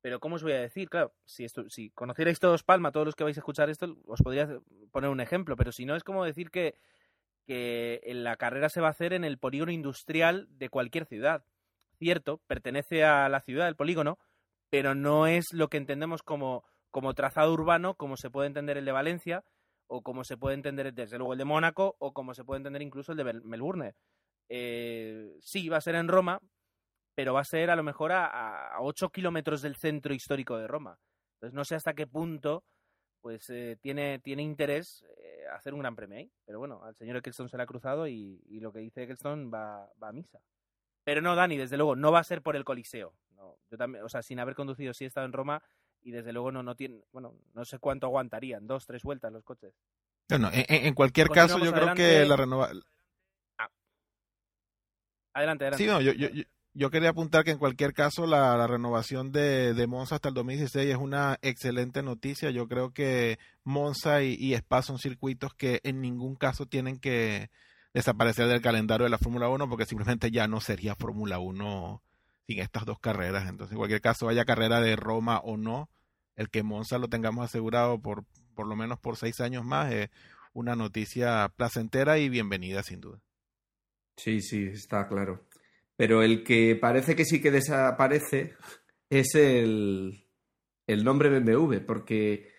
[0.00, 0.88] pero ¿cómo os voy a decir?
[0.88, 4.22] Claro, si, esto, si conocierais todos Palma, todos los que vais a escuchar esto, os
[4.22, 4.48] podría
[4.92, 6.74] poner un ejemplo, pero si no es como decir que,
[7.46, 11.44] que la carrera se va a hacer en el polígono industrial de cualquier ciudad.
[11.98, 14.18] Cierto, pertenece a la ciudad, el polígono,
[14.70, 18.84] pero no es lo que entendemos como, como trazado urbano, como se puede entender el
[18.84, 19.44] de Valencia,
[19.86, 22.82] o como se puede entender desde luego el de Mónaco, o como se puede entender
[22.82, 23.94] incluso el de Mel- Melbourne.
[24.52, 26.40] Eh, sí, va a ser en Roma,
[27.14, 28.26] pero va a ser a lo mejor a,
[28.74, 30.98] a 8 kilómetros del centro histórico de Roma.
[31.34, 32.64] Entonces no sé hasta qué punto
[33.22, 36.30] pues eh, tiene, tiene interés eh, hacer un gran premio ahí.
[36.44, 39.50] Pero bueno, al señor Eccleston se le ha cruzado y, y lo que dice Eccleston
[39.52, 40.40] va, va a misa.
[41.04, 43.14] Pero no, Dani, desde luego, no va a ser por el Coliseo.
[43.36, 45.62] No, yo también, o sea, sin haber conducido, sí he estado en Roma
[46.02, 49.44] y desde luego no, no tiene, bueno, no sé cuánto aguantarían, dos, tres vueltas los
[49.44, 49.74] coches.
[50.28, 52.70] Bueno, en, en- en cualquier caso, yo creo que la renova...
[55.32, 55.84] Adelante, adelante.
[55.84, 56.28] Sí, no, yo, yo,
[56.74, 60.34] yo- quería apuntar que en cualquier caso la, la renovación de, de Monza hasta el
[60.34, 62.50] 2016 es una excelente noticia.
[62.50, 67.50] Yo creo que Monza y, y Spa son circuitos que en ningún caso tienen que
[67.92, 72.02] desaparecer del calendario de la Fórmula 1 porque simplemente ya no sería Fórmula 1
[72.46, 73.48] sin estas dos carreras.
[73.48, 75.88] Entonces, en cualquier caso, haya carrera de Roma o no,
[76.36, 80.10] el que Monza lo tengamos asegurado por por lo menos por seis años más es
[80.52, 83.18] una noticia placentera y bienvenida sin duda.
[84.22, 85.46] Sí, sí, está claro.
[85.96, 88.54] Pero el que parece que sí que desaparece
[89.08, 90.26] es el,
[90.86, 92.50] el nombre BMW, porque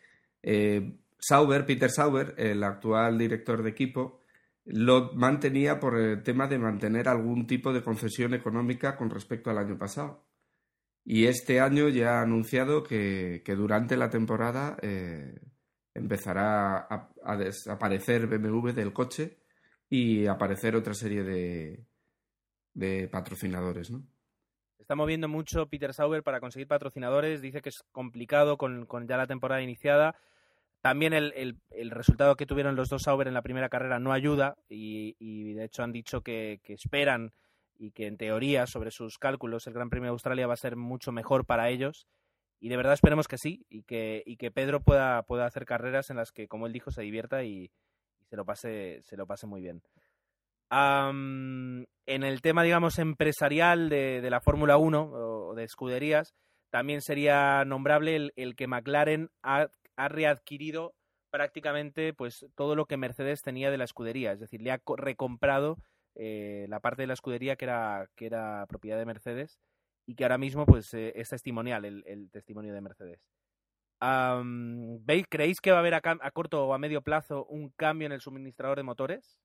[0.41, 4.21] eh, Sauber, Peter Sauber, el actual director de equipo,
[4.65, 9.59] lo mantenía por el tema de mantener algún tipo de concesión económica con respecto al
[9.59, 10.25] año pasado.
[11.05, 15.39] Y este año ya ha anunciado que, que durante la temporada eh,
[15.93, 19.40] empezará a, a desaparecer BMW del coche
[19.91, 21.85] y aparecer otra serie de,
[22.73, 24.03] de patrocinadores, ¿no?
[24.79, 27.41] Está moviendo mucho Peter Sauber para conseguir patrocinadores.
[27.41, 30.15] Dice que es complicado con, con ya la temporada iniciada.
[30.81, 34.13] También el, el- el resultado que tuvieron los dos Sauber en la primera carrera no
[34.13, 37.33] ayuda y, de hecho han dicho que, que esperan
[37.77, 40.75] y que en teoría sobre sus cálculos el Gran Premio de Australia va a ser
[40.77, 42.07] mucho mejor para ellos
[42.59, 46.09] y de verdad esperemos que sí y que, y que Pedro pueda, pueda hacer carreras
[46.09, 47.71] en las que como él dijo se divierta y
[48.31, 49.83] se lo pase se lo pase muy bien.
[50.69, 56.33] Am, en el tema, digamos, empresarial de, la Fórmula 1 o de escuderías,
[56.69, 59.67] también sería nombrable el, que McLaren ha,
[59.97, 60.93] readquirido
[61.29, 64.95] prácticamente pues todo lo que Mercedes tenía de la escudería, es decir, le ha co-
[64.95, 65.77] recomprado
[66.15, 69.59] eh, la parte de la escudería que era, que era propiedad de Mercedes
[70.07, 73.21] y que ahora mismo pues eh, es testimonial el testimonio de Mercedes.
[75.01, 78.11] ¿Veis, ¿Creéis que va a haber a, corto o a medio plazo un cambio en
[78.13, 79.39] el suministrador de motores?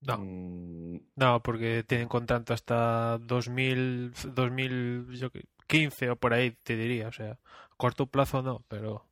[0.00, 0.18] No.
[0.18, 7.08] Mm, No, porque tienen contrato hasta 2000, 2015 o por ahí, te diría.
[7.08, 7.38] O sea, a
[7.76, 9.06] corto plazo no, pero.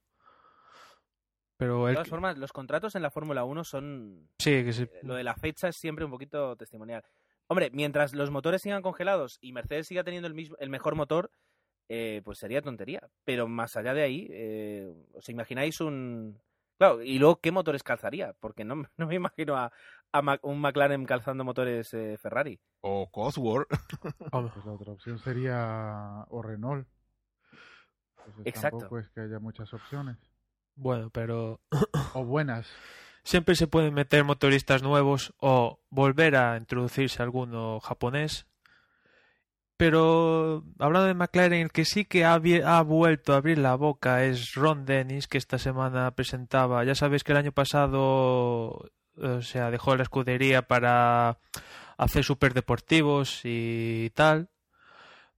[1.57, 1.95] Pero De el.
[1.97, 4.29] todas formas, los contratos en la Fórmula 1 son...
[4.39, 4.83] Sí, que sí.
[4.83, 7.05] eh, Lo de la fecha es siempre un poquito testimonial.
[7.47, 11.31] Hombre, mientras los motores sigan congelados y Mercedes siga teniendo el, mismo, el mejor motor,
[11.89, 13.09] eh, pues sería tontería.
[13.25, 16.41] Pero más allá de ahí, eh, ¿os imagináis un...
[16.79, 18.33] Claro, y luego, ¿qué motores calzaría?
[18.41, 19.73] Porque no, no me imagino a,
[20.13, 22.61] a un McLaren calzando motores eh, Ferrari.
[22.81, 23.69] O Cosworth.
[24.31, 26.87] Pues la otra opción sería o Renault.
[28.27, 28.79] Entonces Exacto.
[28.79, 30.17] tampoco es que haya muchas opciones.
[30.77, 31.61] Bueno, pero.
[32.15, 32.69] O buenas.
[33.25, 38.47] Siempre se pueden meter motoristas nuevos o volver a introducirse alguno japonés.
[39.77, 42.39] Pero hablando de McLaren, el que sí que ha,
[42.83, 46.85] vuelto a abrir la boca es Ron Dennis, que esta semana presentaba.
[46.85, 51.39] Ya sabéis que el año pasado, o sea, dejó la escudería para
[51.99, 54.49] hacer superdeportivos y tal.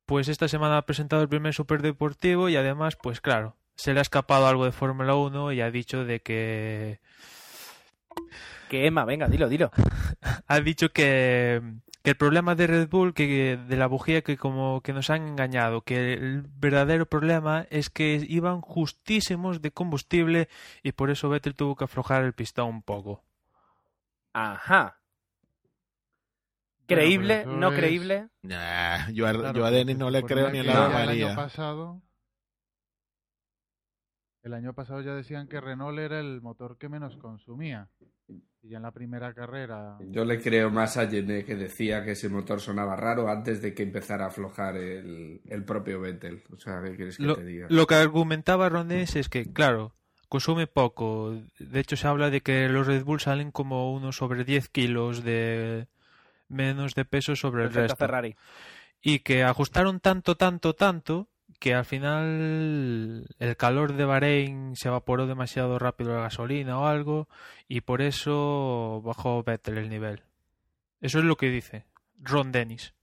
[0.05, 4.03] Pues esta semana ha presentado el primer superdeportivo y además, pues claro, se le ha
[4.03, 7.01] escapado algo de Fórmula 1 y ha dicho de que
[8.69, 9.71] Que Emma, venga, dilo, dilo.
[10.47, 11.63] ha dicho que,
[12.07, 15.27] que el problema de Red Bull, que de la bujía que como que nos han
[15.27, 20.49] engañado, que el verdadero problema es que iban justísimos de combustible
[20.85, 23.25] y por eso Vettel tuvo que aflojar el pistón un poco.
[24.33, 25.01] Ajá.
[26.87, 27.45] ¿Creíble?
[27.45, 28.29] ¿No es- creíble?
[28.43, 30.93] Nah, yo a, Claro, yo a porque Denis no le creo ni en la El
[30.93, 31.27] María.
[31.27, 32.03] año pasado.
[34.47, 37.89] El año pasado ya decían que Renault era el motor que menos consumía.
[38.29, 39.99] Y ya en la primera carrera.
[40.09, 43.75] Yo le creo más a Gené que decía que ese motor sonaba raro antes de
[43.75, 46.45] que empezara a aflojar el, el propio Vettel.
[46.53, 47.67] O sea, ¿qué quieres que Lo, te diga?
[47.69, 49.97] lo que argumentaba Rondes es que, claro,
[50.29, 51.43] consume poco.
[51.59, 55.25] De hecho, se habla de que los Red Bull salen como unos sobre 10 kilos
[55.25, 55.89] de
[56.47, 57.97] menos de peso sobre el a resto.
[57.97, 58.37] Ferrari.
[59.03, 61.29] Y que ajustaron tanto, tanto, tanto
[61.59, 67.29] que al final el calor de Bahrein se evaporó demasiado rápido la gasolina o algo
[67.69, 70.23] y por eso bajó Vettel el nivel.
[71.01, 71.85] Eso es lo que dice
[72.21, 72.95] Ron Dennis.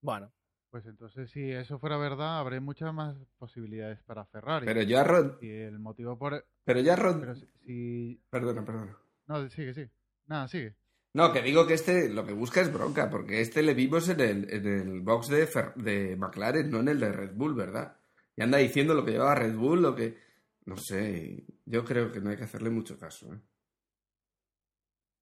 [0.00, 0.30] Bueno,
[0.70, 4.64] Pues entonces, si eso fuera verdad, habría muchas más posibilidades para Ferrari.
[4.64, 6.46] Pero yo a Ron- Y el motivo por.
[6.64, 8.20] Pero ya Ron- Pero si- si.
[8.30, 8.96] Perdona, perdona.
[9.26, 9.90] No, sigue, sigue.
[10.26, 10.74] Nada, sigue.
[11.14, 14.20] No, que digo que este lo que busca es bronca, porque este le vimos en
[14.20, 17.96] el, en el box de, Fer- de McLaren, no en el de Red Bull, ¿verdad?
[18.34, 20.18] Y anda diciendo lo que llevaba Red Bull, lo que...
[20.64, 23.38] No sé, yo creo que no hay que hacerle mucho caso, ¿eh?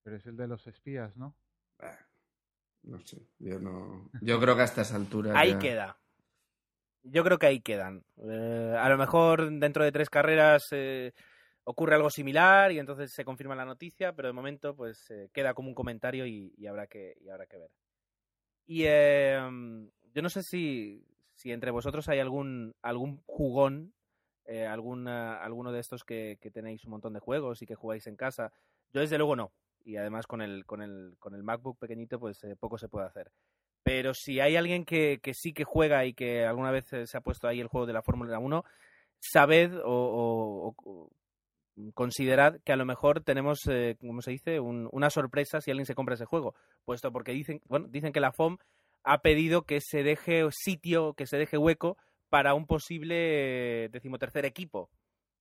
[0.03, 1.35] Pero es el de los espías, ¿no?
[1.79, 1.99] Bah,
[2.83, 4.11] No sé, yo no...
[4.21, 5.97] Yo creo que a estas alturas ahí ya- queda.
[7.03, 8.05] Yo creo que ahí quedan.
[8.19, 11.13] Eh, a lo mejor dentro de tres carreras eh,
[11.71, 15.69] ocurre algo similar y entonces se confirma la noticia, pero de momento pues queda como
[15.69, 17.71] un comentario y, habrá que y habrá que ver.
[18.67, 19.39] Y eh,
[20.15, 21.05] yo no sé si,
[21.35, 23.93] si entre vosotros hay algún algún jugón,
[24.45, 28.53] eh, alguno de estos que, tenéis un montón de juegos y que jugáis en casa.
[28.93, 29.53] Yo desde luego no.
[29.85, 33.07] Y además con el con el con el MacBook pequeñito pues eh, poco se puede
[33.07, 33.31] hacer.
[33.83, 37.49] Pero si hay alguien que, sí que juega y que alguna vez se ha puesto
[37.49, 38.63] ahí el juego de la Fórmula 1,
[39.19, 41.11] sabed o- o- o
[41.95, 45.87] considerad que a lo mejor tenemos, eh, ¿cómo se dice?, Un- una sorpresa si alguien
[45.87, 46.55] se compra ese juego.
[46.85, 48.59] Puesto porque dicen, bueno, dicen que la FOM
[49.03, 51.97] ha pedido que se deje sitio, que se deje hueco
[52.29, 54.91] para un posible decimotercer equipo.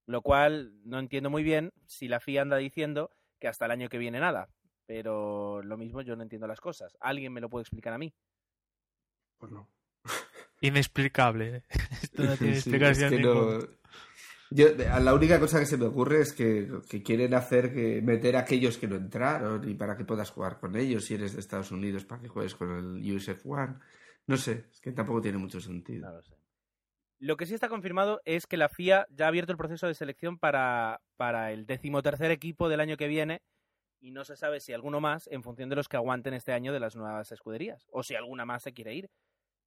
[0.05, 3.89] Lo cual no entiendo muy bien si la FIA anda diciendo que hasta el año
[3.89, 4.49] que viene nada.
[4.87, 6.97] Pero lo mismo yo no entiendo las cosas.
[6.99, 8.11] ¿Alguien me lo puede explicar a mí?
[9.37, 9.67] Pues no.
[10.61, 11.57] Inexplicable.
[11.57, 11.63] ¿eh?
[12.03, 13.65] Esto no tiene Sí, explicación es que no- ninguna.
[14.51, 16.67] La única cosa que se me ocurre es que,
[17.03, 20.75] quieren hacer que meter a aquellos que no entraron y para que puedas jugar con
[20.75, 23.75] ellos si eres de Estados Unidos para que juegues con el USF One.
[24.25, 26.09] No sé, es que tampoco tiene mucho sentido.
[27.19, 29.93] Lo que sí está confirmado es que la FIA ya ha abierto el proceso de
[29.93, 33.43] selección para, para el decimotercer equipo del año que viene
[33.99, 36.73] y no se sabe si alguno más en función de los que aguanten este año
[36.73, 39.11] de las nuevas escuderías o si alguna más se quiere ir.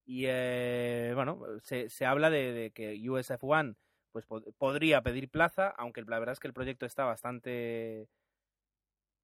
[0.05, 3.77] Y eh, bueno, se, se habla de, de que USF One
[4.13, 8.09] pues pod- podría pedir plaza, aunque la verdad es que el proyecto está bastante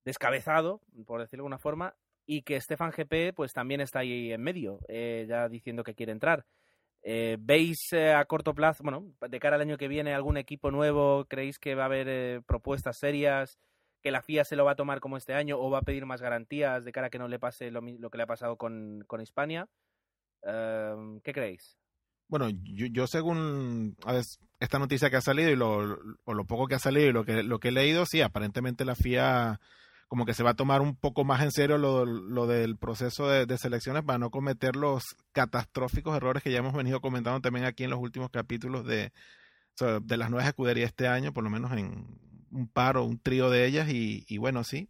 [0.05, 1.95] descabezado, por decirlo de alguna forma,
[2.27, 6.13] y que Stefan GP pues también está ahí en medio, eh, ya diciendo que quiere
[6.13, 6.47] entrar.
[7.03, 10.71] Eh, ¿Veis eh, a corto plazo, bueno, de cara al año que viene, algún equipo
[10.71, 11.27] nuevo?
[11.29, 13.59] ¿Creéis que va a haber eh, propuestas serias?
[14.03, 16.07] ¿Que la FIA se lo va a tomar como este año o va a pedir
[16.07, 18.57] más garantías de cara a que no le pase lo, lo que le ha pasado
[18.57, 19.69] con, con Hispania?
[20.43, 21.78] Eh, ¿Qué creéis?
[22.29, 23.97] Bueno, yo, yo según
[24.61, 27.25] esta noticia que ha salido y lo, o lo poco que ha salido y lo
[27.25, 29.61] que, lo que he leído, sí, aparentemente la FIA
[30.09, 33.29] como que se va a tomar un poco más en serio lo, lo del proceso
[33.29, 37.67] de, de selecciones para no cometer los catastróficos errores que ya hemos venido comentando también
[37.67, 39.13] aquí en los últimos capítulos de,
[40.03, 42.19] de las nuevas escuderías este año, por lo menos en
[42.51, 44.89] un par o un trío de ellas y, y bueno, sí.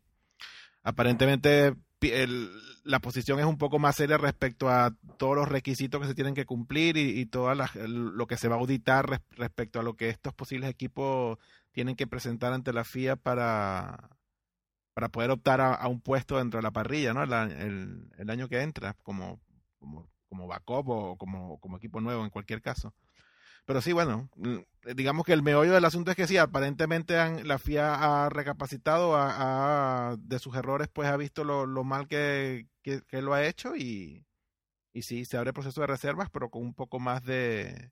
[0.84, 2.50] Aparentemente el-
[2.84, 6.34] la posición es un poco más seria respecto a todos los requisitos que se tienen
[6.34, 9.94] que cumplir y, y todo lo que se va a auditar res- respecto a lo
[9.94, 11.38] que estos posibles equipos
[11.72, 14.10] tienen que presentar ante la FIA para,
[14.94, 17.22] para poder optar a, un puesto dentro de la parrilla, ¿no?
[17.22, 19.40] El año que entra, como,
[19.78, 22.94] como, como backup o como, como equipo nuevo en cualquier caso.
[23.68, 27.46] Pero sí, bueno, mm, digamos que el meollo del asunto es que sí, aparentemente han-
[27.46, 32.66] la FIA ha recapacitado ha- de sus errores, pues ha visto lo, lo mal que,
[32.82, 34.24] que, que lo ha hecho y,
[34.94, 37.90] y sí, se abre proceso de reservas, pero con un poco más de,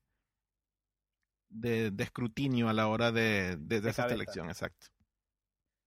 [1.51, 4.87] de, de escrutinio a la hora de, de, de esa selección, exacto.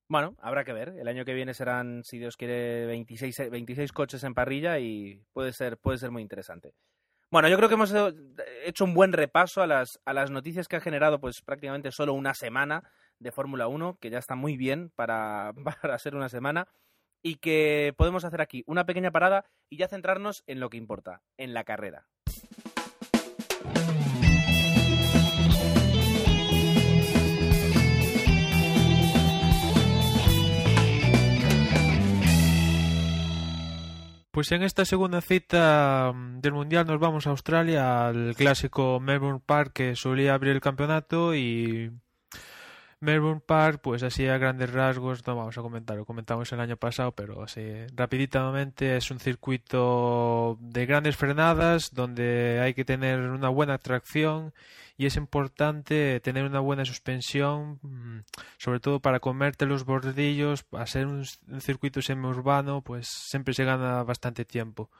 [0.07, 0.89] Bueno, habrá que ver.
[0.99, 5.23] El año que viene serán, si Dios quiere, 26, eh, 26 coches en parrilla y
[5.33, 6.73] puede ser, puede ser muy interesante.
[7.31, 8.11] Bueno, yo creo que hemos eh,
[8.65, 12.13] hecho un buen repaso a las, a las noticias que ha generado pues prácticamente solo
[12.13, 16.67] una semana de Fórmula 1, que ya está muy bien para, para ser una semana,
[17.21, 21.21] y que podemos hacer aquí una pequeña parada y ya centrarnos en lo que importa,
[21.37, 22.07] en la carrera.
[34.31, 39.41] Pues en esta segunda cita mm, del Mundial nos vamos a Australia, al clásico Melbourne
[39.43, 41.91] Park que solía abrir el campeonato y
[42.99, 46.77] Melbourne Park, pues así a grandes rasgos, no vamos a comentar, lo comentamos el año
[46.77, 47.61] pasado, pero así
[47.95, 54.53] rapiditamente es un circuito de grandes frenadas donde hay que tener una buena tracción
[54.99, 58.19] y es importante tener una buena suspensión, mm,
[58.57, 63.63] sobre todo para comerte los bordillos, a ser un, un circuito semiurbano, pues siempre se
[63.63, 64.91] gana bastante tiempo.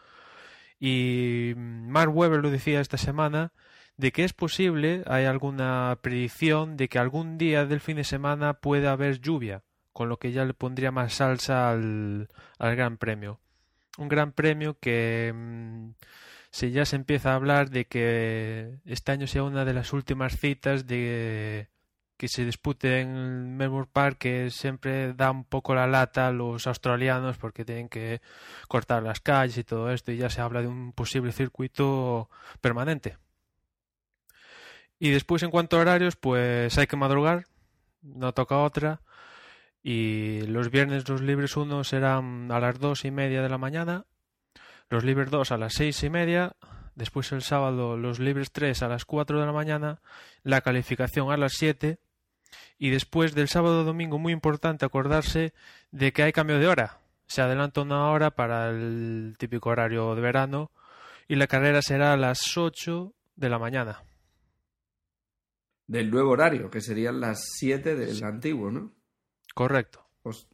[0.80, 3.52] Y mm, Mark Webber lo decía esta semana,
[3.98, 8.54] de que es posible, hay alguna predicción de que algún día del fin de semana
[8.54, 13.42] pueda haber lluvia, con lo que ya le pondría más salsa al, al Gran Premio.
[13.98, 15.90] Un Gran Premio que mm,
[16.52, 20.38] si ya se empieza a hablar de que este año sea una de las últimas
[20.38, 21.70] citas de
[22.18, 26.68] que se dispute en Melbourne Park que siempre da un poco la lata a los
[26.68, 28.22] australianos porque tienen que
[28.68, 33.18] cortar las calles y todo esto y ya se habla de un posible circuito permanente.
[35.00, 37.46] Y después en cuanto a horarios, pues hay que madrugar,
[38.02, 39.02] no toca otra.
[39.82, 44.06] Y los viernes los libres 1 serán a las dos y media de la mañana,
[44.90, 46.56] los libres 2 a las seis y media,
[46.96, 50.02] después el sábado los libres 3 a las 4 de la mañana,
[50.44, 52.00] la calificación a las 7
[52.78, 55.54] y después del sábado domingo muy importante acordarse
[55.92, 57.00] de que hay cambio de hora.
[57.28, 60.72] Se adelanta una hora para el típico horario de verano
[61.28, 64.04] y la carrera será a las 8 de la mañana
[65.90, 68.94] del nuevo horario, que serían las 7 del antiguo, ¿no?
[69.56, 70.06] Correcto.
[70.22, 70.48] Pues.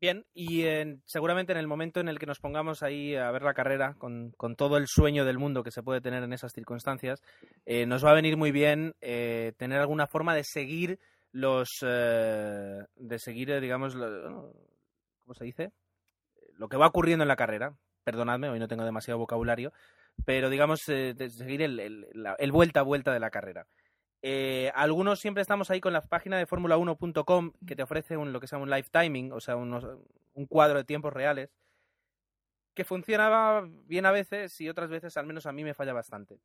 [0.00, 3.42] Bien, y en- seguramente en el momento en el que nos pongamos ahí a ver
[3.42, 6.52] la carrera, con, con todo el sueño del mundo que se puede tener en esas
[6.54, 7.22] circunstancias,
[7.66, 10.98] eh, nos va a venir muy bien eh, tener alguna forma de seguir
[11.32, 11.68] los.
[11.82, 14.54] eh, de seguir, eh, digamos, lo-
[15.24, 15.72] ¿cómo se dice?
[16.54, 17.74] Lo que va ocurriendo en la carrera.
[18.02, 19.72] Perdonadme, hoy no tengo demasiado vocabulario,
[20.24, 23.66] pero digamos, eh, de seguir el, el- la- el vuelta a vuelta de la carrera.
[24.22, 28.40] Eh, algunos siempre estamos ahí con la página de Fórmula1.com que te ofrece un, lo
[28.40, 29.86] que se llama un live timing, o sea, unos-
[30.34, 31.50] un cuadro de tiempos reales,
[32.74, 36.40] que funcionaba bien a veces y otras veces, al menos a mí, me falla bastante.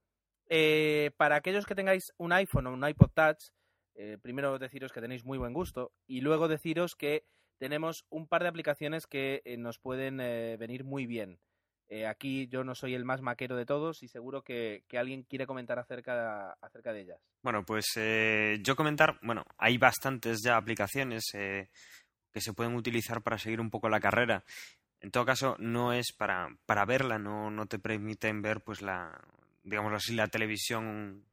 [0.49, 3.49] Eh, para aquellos que tengáis un iPhone o un iPod Touch,
[3.95, 7.25] eh, primero deciros que tenéis muy buen gusto y luego deciros que
[7.57, 11.39] tenemos un par de aplicaciones que nos pueden venir muy bien.
[11.87, 15.45] Eh, aquí yo no soy el más maquero de todos y seguro que, alguien quiere
[15.45, 17.19] comentar acerca, acerca de ellas.
[17.43, 21.69] Bueno, pues eh, yo comentar, bueno, hay bastantes ya aplicaciones eh,
[22.33, 24.43] que se pueden utilizar para seguir un poco la carrera.
[24.99, 29.21] En todo caso, no es para, para verla, no, no te permiten ver, pues, la,
[29.63, 31.23] digámoslo así, la televisión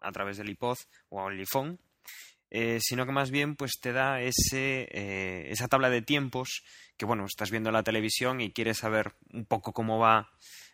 [0.00, 0.76] a través del iPod
[1.08, 1.78] o el iPhone,
[2.56, 6.62] eh, sino que más bien, pues, te da ese, eh, esa tabla de tiempos
[6.96, 10.30] que, bueno, estás viendo la televisión y quieres saber un poco cómo va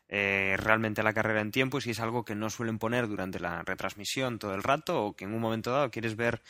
[0.06, 3.40] eh, realmente la carrera en tiempo y si es algo que no suelen poner durante
[3.40, 6.42] la retransmisión todo el rato o que en un momento dado quieres ver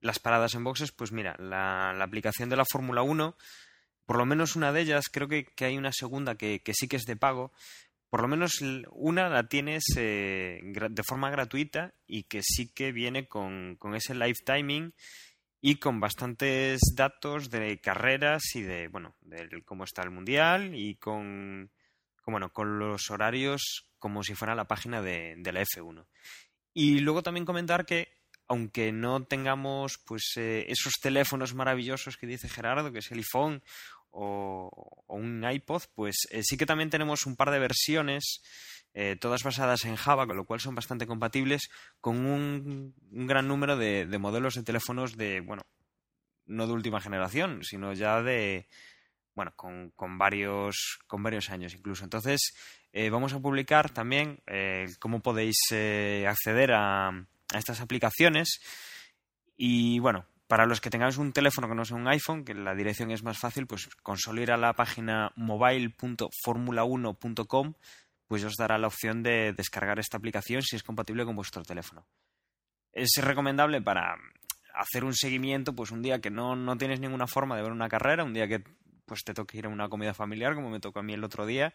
[0.00, 3.36] las paradas en boxes, pues mira, la, aplicación de la Fórmula 1,
[4.04, 6.88] por lo menos una de ellas, creo que, que hay una segunda que, que sí
[6.88, 7.52] que es de pago,
[8.12, 13.26] por lo menos una la tienes eh, de forma gratuita y que sí que viene
[13.26, 14.92] con, con ese live timing
[15.62, 20.96] y con bastantes datos de carreras y de, bueno, de cómo está el mundial y
[20.96, 21.70] con,
[22.20, 26.04] con, bueno, con los horarios como si fuera la página de, de la F1.
[26.74, 28.08] Y luego también comentar que
[28.46, 33.62] aunque no tengamos pues eh, esos teléfonos maravillosos que dice Gerardo, que es el iPhone
[34.12, 34.70] o,
[35.06, 38.42] o un iPod, pues eh, sí que también tenemos un par de versiones,
[38.94, 41.68] eh, todas basadas en Java, con lo cual son bastante compatibles
[42.00, 45.62] con un, un gran número de, de modelos de teléfonos de, bueno,
[46.46, 48.68] no de última generación, sino ya de,
[49.34, 52.04] bueno, con, con varios, con varios años incluso.
[52.04, 52.54] Entonces,
[52.92, 54.42] eh, vamos a publicar también
[54.98, 55.56] cómo podéis
[56.28, 58.60] acceder a estas aplicaciones.
[59.56, 62.74] Y bueno, para los que tengáis un teléfono que no sea un iPhone, que la
[62.74, 67.72] dirección es más fácil, pues con solo ir a la página mobile.formula1.com,
[68.26, 72.04] pues os dará la opción de descargar esta aplicación si es compatible con vuestro teléfono.
[72.92, 74.14] Es recomendable para
[74.74, 77.88] hacer un seguimiento, pues un día que no, no tienes ninguna forma de ver una
[77.88, 78.62] carrera, un día que
[79.06, 81.46] pues te toque ir a una comida familiar, como me tocó a mí el otro
[81.46, 81.72] día,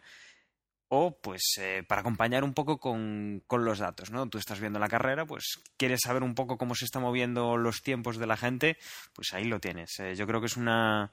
[0.90, 4.28] o pues eh, para acompañar un poco con, con los datos, ¿no?
[4.30, 7.82] Tú estás viendo la carrera, pues quieres saber un poco cómo se están moviendo los
[7.82, 8.78] tiempos de la gente,
[9.14, 10.00] pues ahí lo tienes.
[10.00, 11.12] Eh, yo creo que es una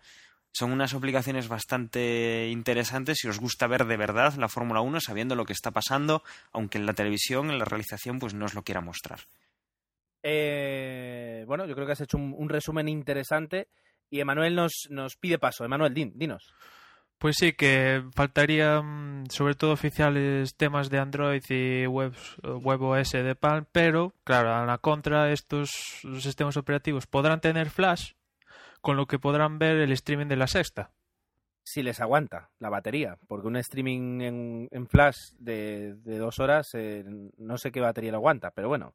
[0.57, 5.35] son unas aplicaciones bastante interesantes si os gusta ver de verdad la Fórmula 1 sabiendo
[5.35, 6.23] lo que está pasando,
[6.53, 9.19] aunque en la televisión, en la realización, pues no os lo quiera mostrar.
[10.23, 13.69] Eh, bueno, yo creo que has hecho un, resumen interesante
[14.09, 15.65] y Emanuel nos, nos pide paso.
[15.65, 16.55] Emanuel, din, dinos.
[17.25, 22.13] Pues sí, que faltarían sobre todo oficiales temas de Android y web,
[22.43, 25.71] WebOS de Palm, pero claro, a la contra estos
[26.21, 28.13] sistemas operativos podrán tener flash,
[28.83, 30.93] con lo que podrán ver el streaming de la sexta.
[31.65, 37.05] Si les aguanta la batería, porque un streaming en, flash de, de, dos horas eh,
[37.39, 38.95] no sé qué batería le aguanta, pero bueno,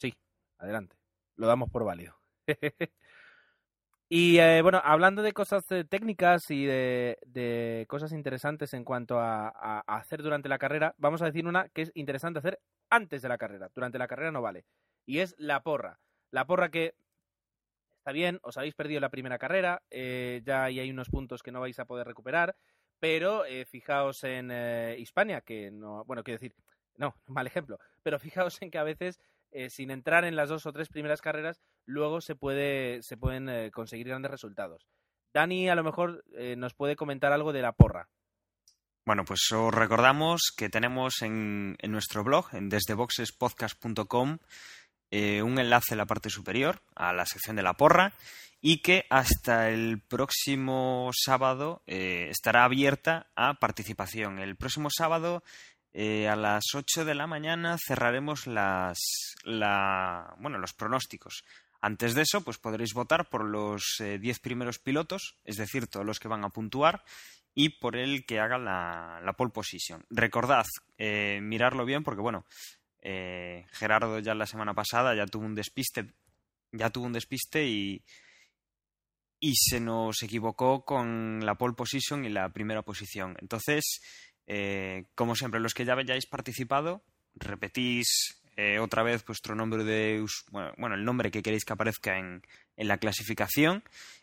[0.00, 0.14] sí,
[0.56, 0.96] adelante,
[1.36, 2.16] lo damos por válido.
[4.14, 9.48] Y eh, bueno, hablando de cosas eh, técnicas y de, cosas interesantes en cuanto a,
[9.86, 12.60] hacer durante la carrera, vamos a decir una que es interesante hacer
[12.90, 13.70] antes de la carrera.
[13.74, 14.66] Durante la carrera no vale.
[15.06, 15.98] Y es la porra.
[16.30, 16.94] La porra que
[17.96, 21.60] está bien, os habéis perdido la primera carrera, eh, ya hay unos puntos que no
[21.60, 22.54] vais a poder recuperar,
[23.00, 26.54] pero eh, fijaos en eh, Hispania, que no, bueno, quiero decir,
[26.98, 29.18] no, mal ejemplo, pero fijaos en que a veces
[29.52, 33.48] eh, sin entrar en las dos o tres primeras carreras, luego se, puede, se pueden
[33.48, 34.86] eh, conseguir grandes resultados.
[35.34, 38.08] Dani a lo mejor eh, nos puede comentar algo de la porra.
[39.04, 44.38] Bueno, pues os recordamos que tenemos en, en nuestro blog, en desdeboxespodcast.com,
[45.10, 48.14] un enlace en la parte superior a la sección de la porra
[48.62, 54.38] y que hasta el próximo sábado estará abierta a participación.
[54.38, 55.42] El próximo sábado
[55.92, 58.98] eh, a las 8 de la mañana cerraremos las,
[59.44, 61.44] la, bueno, los pronósticos.
[61.80, 66.06] Antes de eso, pues podréis votar por los 10 eh, primeros pilotos, es decir, todos
[66.06, 67.02] los que van a puntuar,
[67.54, 70.04] y por el que haga la, la pole position.
[70.08, 70.64] Recordad,
[70.96, 72.46] eh, mirarlo bien, porque bueno,
[73.00, 76.14] eh, Gerardo ya la semana pasada ya tuvo un despiste,
[76.70, 78.02] ya tuvo un despiste y,
[79.40, 83.36] y se nos equivocó con la pole position y la primera posición.
[83.40, 84.00] Entonces,
[84.46, 87.02] eh, como siempre, los que ya hayáis participado,
[87.34, 92.42] repetís eh, otra vez vuestro nombre de bueno, el nombre que queréis que aparezca en,
[92.76, 93.82] en, la clasificación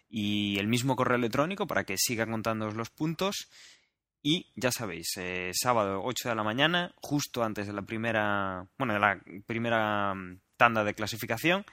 [0.09, 3.49] y el mismo correo electrónico para que siga contándoos los puntos.
[4.21, 8.93] Y ya sabéis, eh, sábado 8 de la mañana, justo antes de la primera, bueno,
[8.93, 11.65] de la primera mm, tanda de clasificación,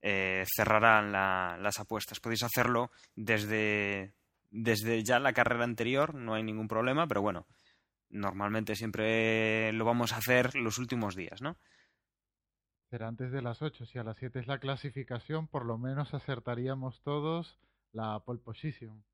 [0.00, 2.20] cerrarán la, las apuestas.
[2.20, 4.14] Podéis hacerlo desde,
[4.50, 7.46] desde ya la carrera anterior, no hay ningún problema, pero bueno,
[8.10, 11.56] normalmente siempre lo vamos a hacer los últimos días, ¿no?
[12.90, 13.84] Será antes de las 8.
[13.86, 17.58] Si a las 7 es la clasificación, por lo menos acertaríamos todos
[17.92, 19.04] la pole position.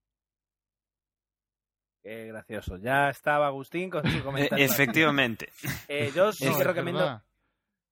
[2.02, 2.76] Qué gracioso.
[2.76, 4.64] Ya estaba Agustín con su comentario.
[4.64, 5.48] Efectivamente.
[5.88, 7.00] Eh, yo sí No, que recomiendo.
[7.00, 7.24] verdad.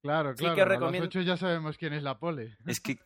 [0.03, 0.55] Claro, Sí claro.
[0.55, 2.57] que A recomiendo- las 8 ya sabemos quién es la pole.
[2.67, 2.99] Es que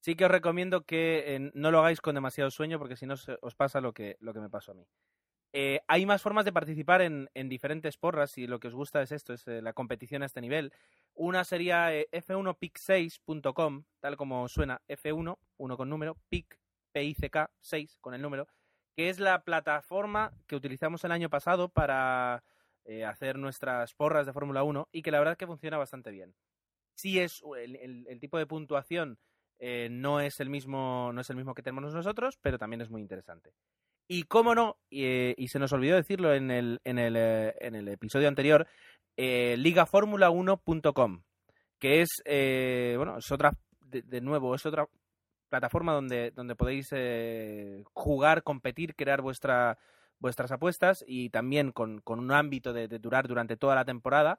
[0.00, 3.14] Sí que os recomiendo que eh, no lo hagáis con demasiado sueño porque si no
[3.42, 4.84] os pasa lo que, lo que me pasó a mí.
[5.54, 9.02] Eh, hay más formas de participar en, en diferentes porras y lo que os gusta
[9.02, 10.72] es esto, es eh, la competición a este nivel.
[11.14, 16.58] Una sería eh, f1pick6.com, tal como suena, F1, uno con número, pick,
[16.92, 18.48] P-I-C-K, 6 con el número,
[18.96, 22.42] que es la plataforma que utilizamos el año pasado para
[23.06, 26.34] hacer nuestras porras de Fórmula 1 y que la verdad es que funciona bastante bien.
[26.94, 29.18] Sí es el, el- tipo de puntuación
[29.90, 33.00] no es el mismo no es el mismo que tenemos nosotros, pero también es muy
[33.02, 33.52] interesante.
[34.14, 37.54] Y cómo no, y, eh, y se nos olvidó decirlo en el, en el, eh,
[37.60, 38.66] en el episodio anterior,
[39.16, 41.22] eh, ligaformula1.com,
[41.78, 44.86] que es, eh, bueno, es otra, de, nuevo, es otra
[45.48, 46.90] plataforma donde, donde podéis
[47.94, 49.78] jugar, competir, crear vuestra,
[50.18, 54.38] vuestras apuestas y también con, con un ámbito de, durar durante toda la temporada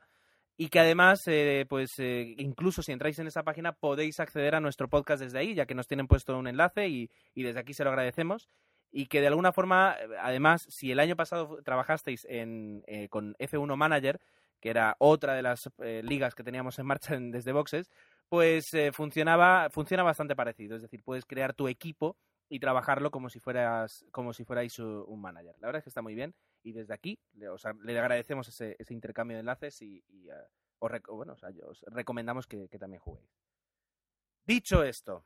[0.55, 1.23] y que además,
[1.67, 5.65] pues incluso si entráis en esa página podéis acceder a nuestro podcast desde ahí, ya
[5.65, 8.47] que nos tienen puesto un enlace y, y desde aquí se lo agradecemos.
[8.95, 13.35] Y que de alguna forma, eh, además, si el año pasado trabajasteis en, eh, con
[13.39, 14.21] F1 Manager,
[14.61, 17.89] que era otra de las eh, ligas que teníamos en marcha en- desde Boxes,
[18.29, 20.75] pues funcionaba, funciona bastante parecido.
[20.75, 22.17] Es decir, puedes crear tu equipo
[22.49, 25.55] y trabajarlo como si fueras como si fuerais un manager.
[25.59, 27.47] La verdad es que está muy bien y desde aquí le,
[27.83, 30.33] le agradecemos ese, ese intercambio de enlaces y, y, eh,
[30.79, 33.29] os, bueno, o sea, os recomendamos que, también juguéis.
[34.45, 35.25] Dicho esto,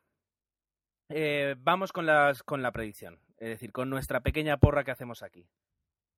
[1.60, 5.48] vamos con, las, con la predicción, es decir, con nuestra pequeña porra que hacemos aquí.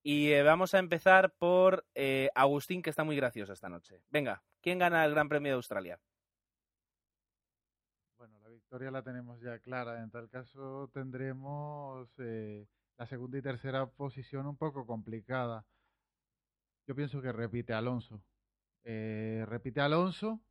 [0.01, 4.01] Y eh, vamos a empezar por eh, Agustín, que está muy gracioso esta noche.
[4.09, 5.99] Venga, ¿quién gana el Gran Premio de Australia?
[8.17, 10.01] Bueno, la victoria la tenemos ya clara.
[10.01, 12.65] En tal caso tendremos eh,
[12.97, 15.65] la segunda y tercera posición un poco complicada.
[16.88, 18.24] Yo pienso que repite Alonso.
[18.84, 20.41] Repite Alonso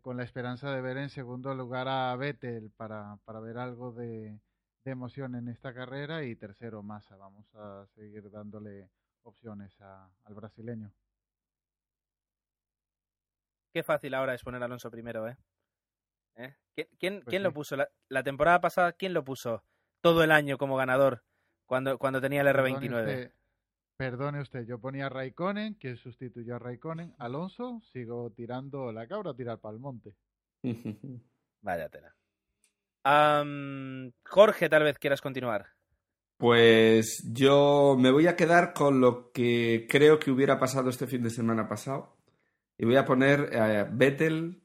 [0.00, 4.40] con la esperanza de ver en segundo lugar a Vettel para, para ver algo de,
[4.84, 7.16] de emoción en esta carrera y tercero Massa.
[7.16, 8.90] Vamos a seguir dándole
[9.22, 10.92] opciones a- al brasileño.
[13.72, 15.36] Qué fácil ahora es poner a Alonso primero, ¿eh?
[16.36, 16.56] ¿Eh?
[16.74, 17.76] ¿Quién, quién, Pues quién lo puso?
[17.76, 19.64] La, la temporada pasada, ¿quién lo puso
[20.00, 21.24] todo el año como ganador?
[21.66, 23.00] cuando, cuando tenía el Perdone R29.
[23.00, 23.34] usted,
[23.96, 27.14] perdone usted, yo ponía a Raikkonen, que sustituyó a Raikkonen.
[27.18, 30.14] Alonso, sigo tirando la cabra tirar para el monte.
[31.62, 31.88] Vaya
[33.04, 35.66] Jorge, tal vez quieras continuar.
[36.36, 41.22] Pues yo me voy a quedar con lo que creo que hubiera pasado este fin
[41.22, 42.16] de semana pasado.
[42.78, 44.62] Y voy a poner eh, Vettel,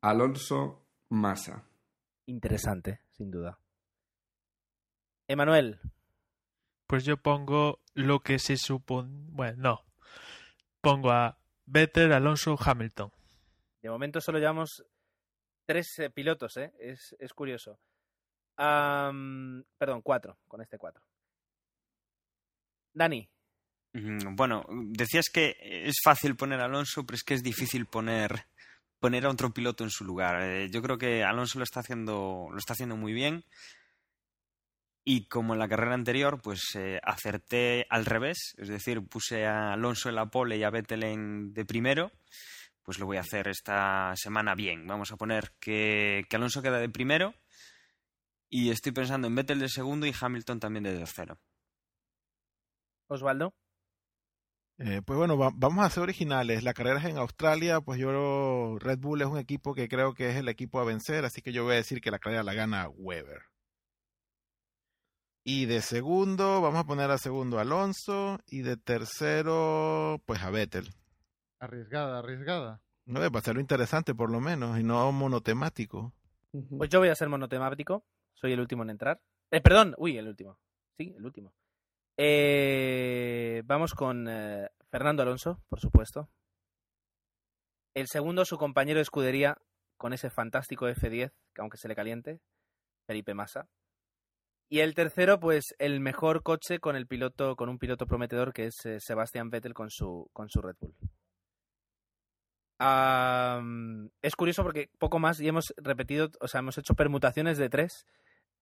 [0.00, 1.64] Alonso, Massa.
[2.26, 3.58] Interesante, sin duda.
[5.26, 5.80] Emanuel,
[6.86, 9.10] Pues yo pongo lo que se supone.
[9.30, 9.80] Bueno, no.
[10.80, 13.10] Pongo a Vettel, Alonso, Hamilton.
[13.82, 14.84] de momento solo llevamos
[15.68, 16.72] tres eh, pilotos, ¿eh?
[16.80, 17.78] Es, es curioso.
[18.56, 21.04] Am, perdón, cuatro, con este cuatro.
[22.94, 23.28] Dani,
[23.92, 28.46] Mm, Bueno, decías que es fácil poner a Alonso, pero es que es difícil poner,
[29.00, 30.42] poner a otro piloto en su lugar.
[30.42, 33.44] Eh, yo creo que Alonso lo está haciendo, lo está haciendo muy bien.
[35.04, 39.72] Y como en la carrera anterior, pues eh, acerté al revés, es decir, puse a
[39.72, 42.12] Alonso en la pole y a Vettel en de primero,
[42.88, 44.86] pues lo voy a hacer esta semana bien.
[44.86, 47.34] Vamos a poner que, que Alonso queda de primero
[48.48, 51.38] y estoy pensando en Vettel de segundo y Hamilton también de tercero.
[53.08, 53.52] Osvaldo.
[54.78, 56.62] Eh, pues bueno, va- vamos a ser originales.
[56.62, 60.30] La carrera es en Australia, pues yo Red Bull es un equipo que creo que
[60.30, 62.54] es el equipo a vencer, así que yo voy a decir que la carrera la
[62.54, 63.42] gana Weber.
[65.44, 70.48] Y de segundo, vamos a poner a segundo a Alonso y de tercero, pues a
[70.48, 70.88] Vettel.
[71.60, 72.80] Arriesgada, arriesgada.
[73.06, 76.12] No, para hacerlo interesante por lo menos y no monotemático.
[76.76, 78.04] Pues yo voy a ser monotemático.
[78.34, 79.20] Soy el último en entrar.
[79.50, 80.58] Eh, perdón, uy, el último.
[80.96, 81.52] Sí, el último.
[82.16, 86.28] Eh, vamos con eh, Fernando Alonso, por supuesto.
[87.94, 89.56] El segundo, su compañero de escudería,
[89.96, 92.40] con ese fantástico F10, que aunque se le caliente,
[93.06, 93.68] Felipe Massa.
[94.70, 98.66] Y el tercero, pues el mejor coche con el piloto, con un piloto prometedor que
[98.66, 100.94] es eh, Sebastian Vettel con su, con su Red Bull.
[102.78, 107.68] Am, es curioso porque poco más y hemos repetido, o sea, hemos hecho permutaciones de
[107.68, 108.06] tres,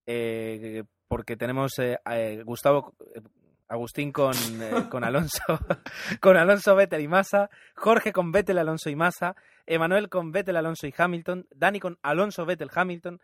[0.06, 3.20] eh, porque tenemos eh, eh, Gustavo, eh,
[3.68, 4.32] Agustín con,
[4.90, 5.42] con Alonso,
[6.20, 9.36] con Alonso, Vettel y Massa, Jorge con Vettel, Alonso y Massa,
[9.66, 13.20] Emanuel con Vettel, Alonso y Hamilton, Dani con Alonso, Vettel, Hamilton,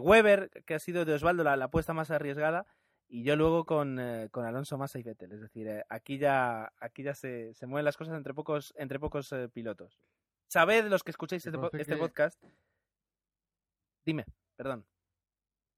[0.00, 2.66] Weber, que ha sido de Osvaldo la, la apuesta más arriesgada,
[3.08, 5.32] y yo luego con, eh, con Alonso, Massa y Vettel.
[5.32, 8.98] Es decir, eh, aquí ya, aquí ya se, se mueven las cosas entre pocos, entre
[9.00, 9.98] pocos eh, pilotos.
[10.46, 12.42] Sabed, los que escuchéis Que este, po- este que- podcast.
[14.04, 14.24] Dime,
[14.56, 14.84] perdón.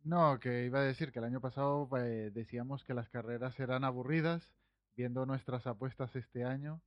[0.02, 1.86] No, que iba a decir que el año pasado
[2.32, 4.50] decíamos que las carreras eran aburridas,
[4.96, 6.80] viendo nuestras apuestas este año,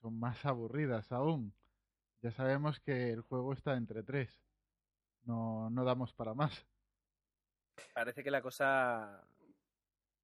[0.00, 1.52] son más aburridas aún.
[2.22, 4.40] Ya sabemos que el juego está entre tres.
[5.24, 6.66] No, no damos para más.
[7.92, 9.22] Parece que la cosa.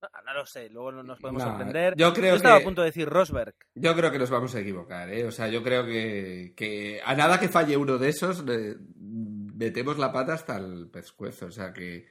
[0.26, 1.94] No, lo sé, luego no nos podemos No, sorprender.
[1.96, 3.55] yo creo estaba que- a punto de decir Rosberg.
[3.74, 5.24] Yo creo que nos vamos a equivocar, ¿eh?
[5.26, 9.98] O sea, yo creo que, que a nada que falle uno de esos, le- metemos
[9.98, 11.46] la pata hasta el pescuezo.
[11.46, 12.07] O sea que.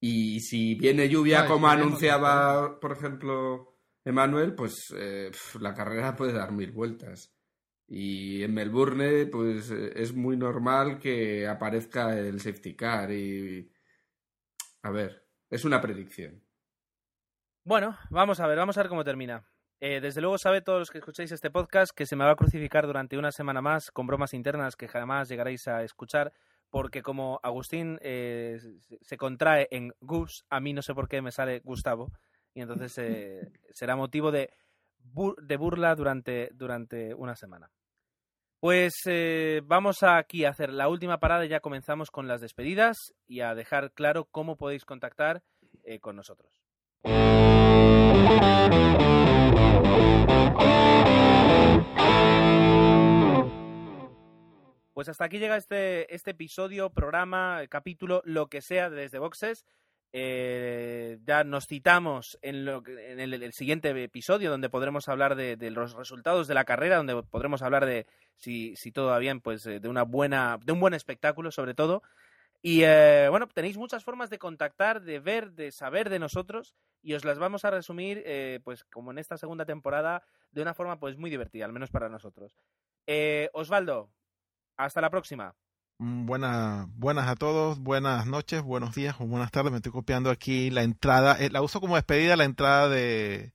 [0.00, 6.14] Y si viene lluvia, No, como anunciaba, por ejemplo, Emanuel, pues eh, pf, la carrera
[6.14, 7.32] puede dar mil vueltas.
[7.88, 13.10] Y en Melbourne, pues es muy normal que aparezca el safety car.
[13.12, 13.70] Y.
[14.82, 16.42] A ver, es una predicción.
[17.64, 19.44] Bueno, vamos a ver, vamos a ver cómo termina.
[19.80, 22.36] Eh, desde luego sabe todos los que escucháis este podcast que se me va a
[22.36, 26.32] crucificar durante una semana más con bromas internas que jamás llegaréis a escuchar
[26.70, 28.58] porque como Agustín eh,
[29.02, 32.12] se- contrae en Gus, a mí no sé por qué me sale Gustavo
[32.54, 34.50] y entonces eh, será motivo de,
[34.98, 37.70] bur- de burla durante, durante una semana.
[38.60, 38.94] Pues
[39.64, 42.96] vamos aquí a hacer la última parada y ya comenzamos con las despedidas
[43.26, 45.42] y a dejar claro cómo podéis contactar
[46.00, 46.62] con nosotros.
[54.94, 59.66] Pues hasta aquí llega este, este episodio, programa, capítulo, lo que sea de desde Boxes.
[60.14, 65.70] Eh, ya nos citamos en, lo en el, siguiente episodio donde podremos hablar de, de
[65.70, 68.06] los resultados de la carrera, donde podremos hablar de
[68.36, 71.74] si, si todo va bien, pues eh, de una buena, de un buen espectáculo sobre
[71.74, 72.02] todo.
[72.66, 77.12] Y eh, bueno, tenéis muchas formas de contactar, de ver, de saber de nosotros y
[77.12, 80.98] os las vamos a resumir, eh, pues como en esta segunda temporada, de una forma
[80.98, 82.56] pues muy divertida, al menos para nosotros.
[83.06, 84.10] Eh, Osvaldo,
[84.78, 85.54] hasta la próxima.
[85.98, 89.70] Mm, Buena, buenas a todos, buenas noches, buenos días o buenas tardes.
[89.70, 93.52] Me estoy copiando aquí la entrada, eh, la uso como despedida la entrada de,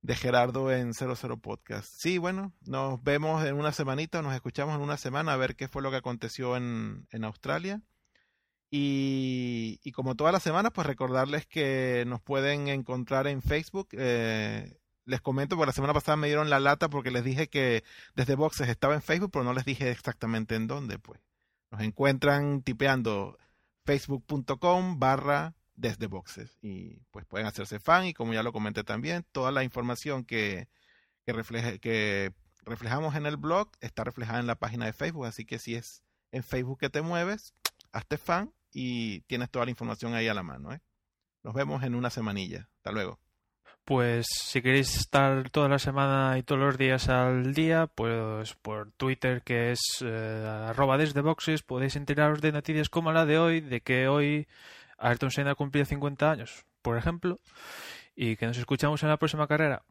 [0.00, 1.92] de Gerardo en 00 Podcast.
[1.98, 5.68] Sí, bueno, nos vemos en una semanita, nos escuchamos en una semana a ver qué
[5.68, 7.82] fue lo que aconteció en, en Australia.
[8.74, 13.88] Y, como todas las semanas, pues recordarles que nos pueden encontrar en Facebook.
[13.92, 17.84] Eh, les comento, porque la semana pasada me dieron la lata porque les dije que
[18.14, 21.20] desde Boxes estaba en Facebook, pero no les dije exactamente en dónde, pues.
[21.70, 23.36] Nos encuentran tipeando
[23.84, 29.26] facebook.com barra desde Boxes y pues pueden hacerse fan y como ya lo comenté también,
[29.32, 30.68] toda la información que,
[31.26, 35.44] que, refleje, que reflejamos en el blog está reflejada en la página de Facebook, así
[35.44, 37.54] que si es en Facebook que te mueves,
[37.92, 40.72] hazte fan y tienes toda la información ahí a la mano.
[40.72, 40.80] ¿eh?
[41.42, 42.68] Nos vemos en una semanilla.
[42.76, 43.18] Hasta luego.
[43.84, 48.92] Pues si queréis estar toda la semana y todos los días al día, pues por
[48.92, 53.60] Twitter que es eh, arroba desde boxes podéis enteraros de noticias como la de hoy,
[53.60, 54.46] de que hoy
[54.98, 57.40] Ayrton Senna cumplido 50 años, por ejemplo,
[58.14, 59.82] y que nos escuchamos en la próxima carrera.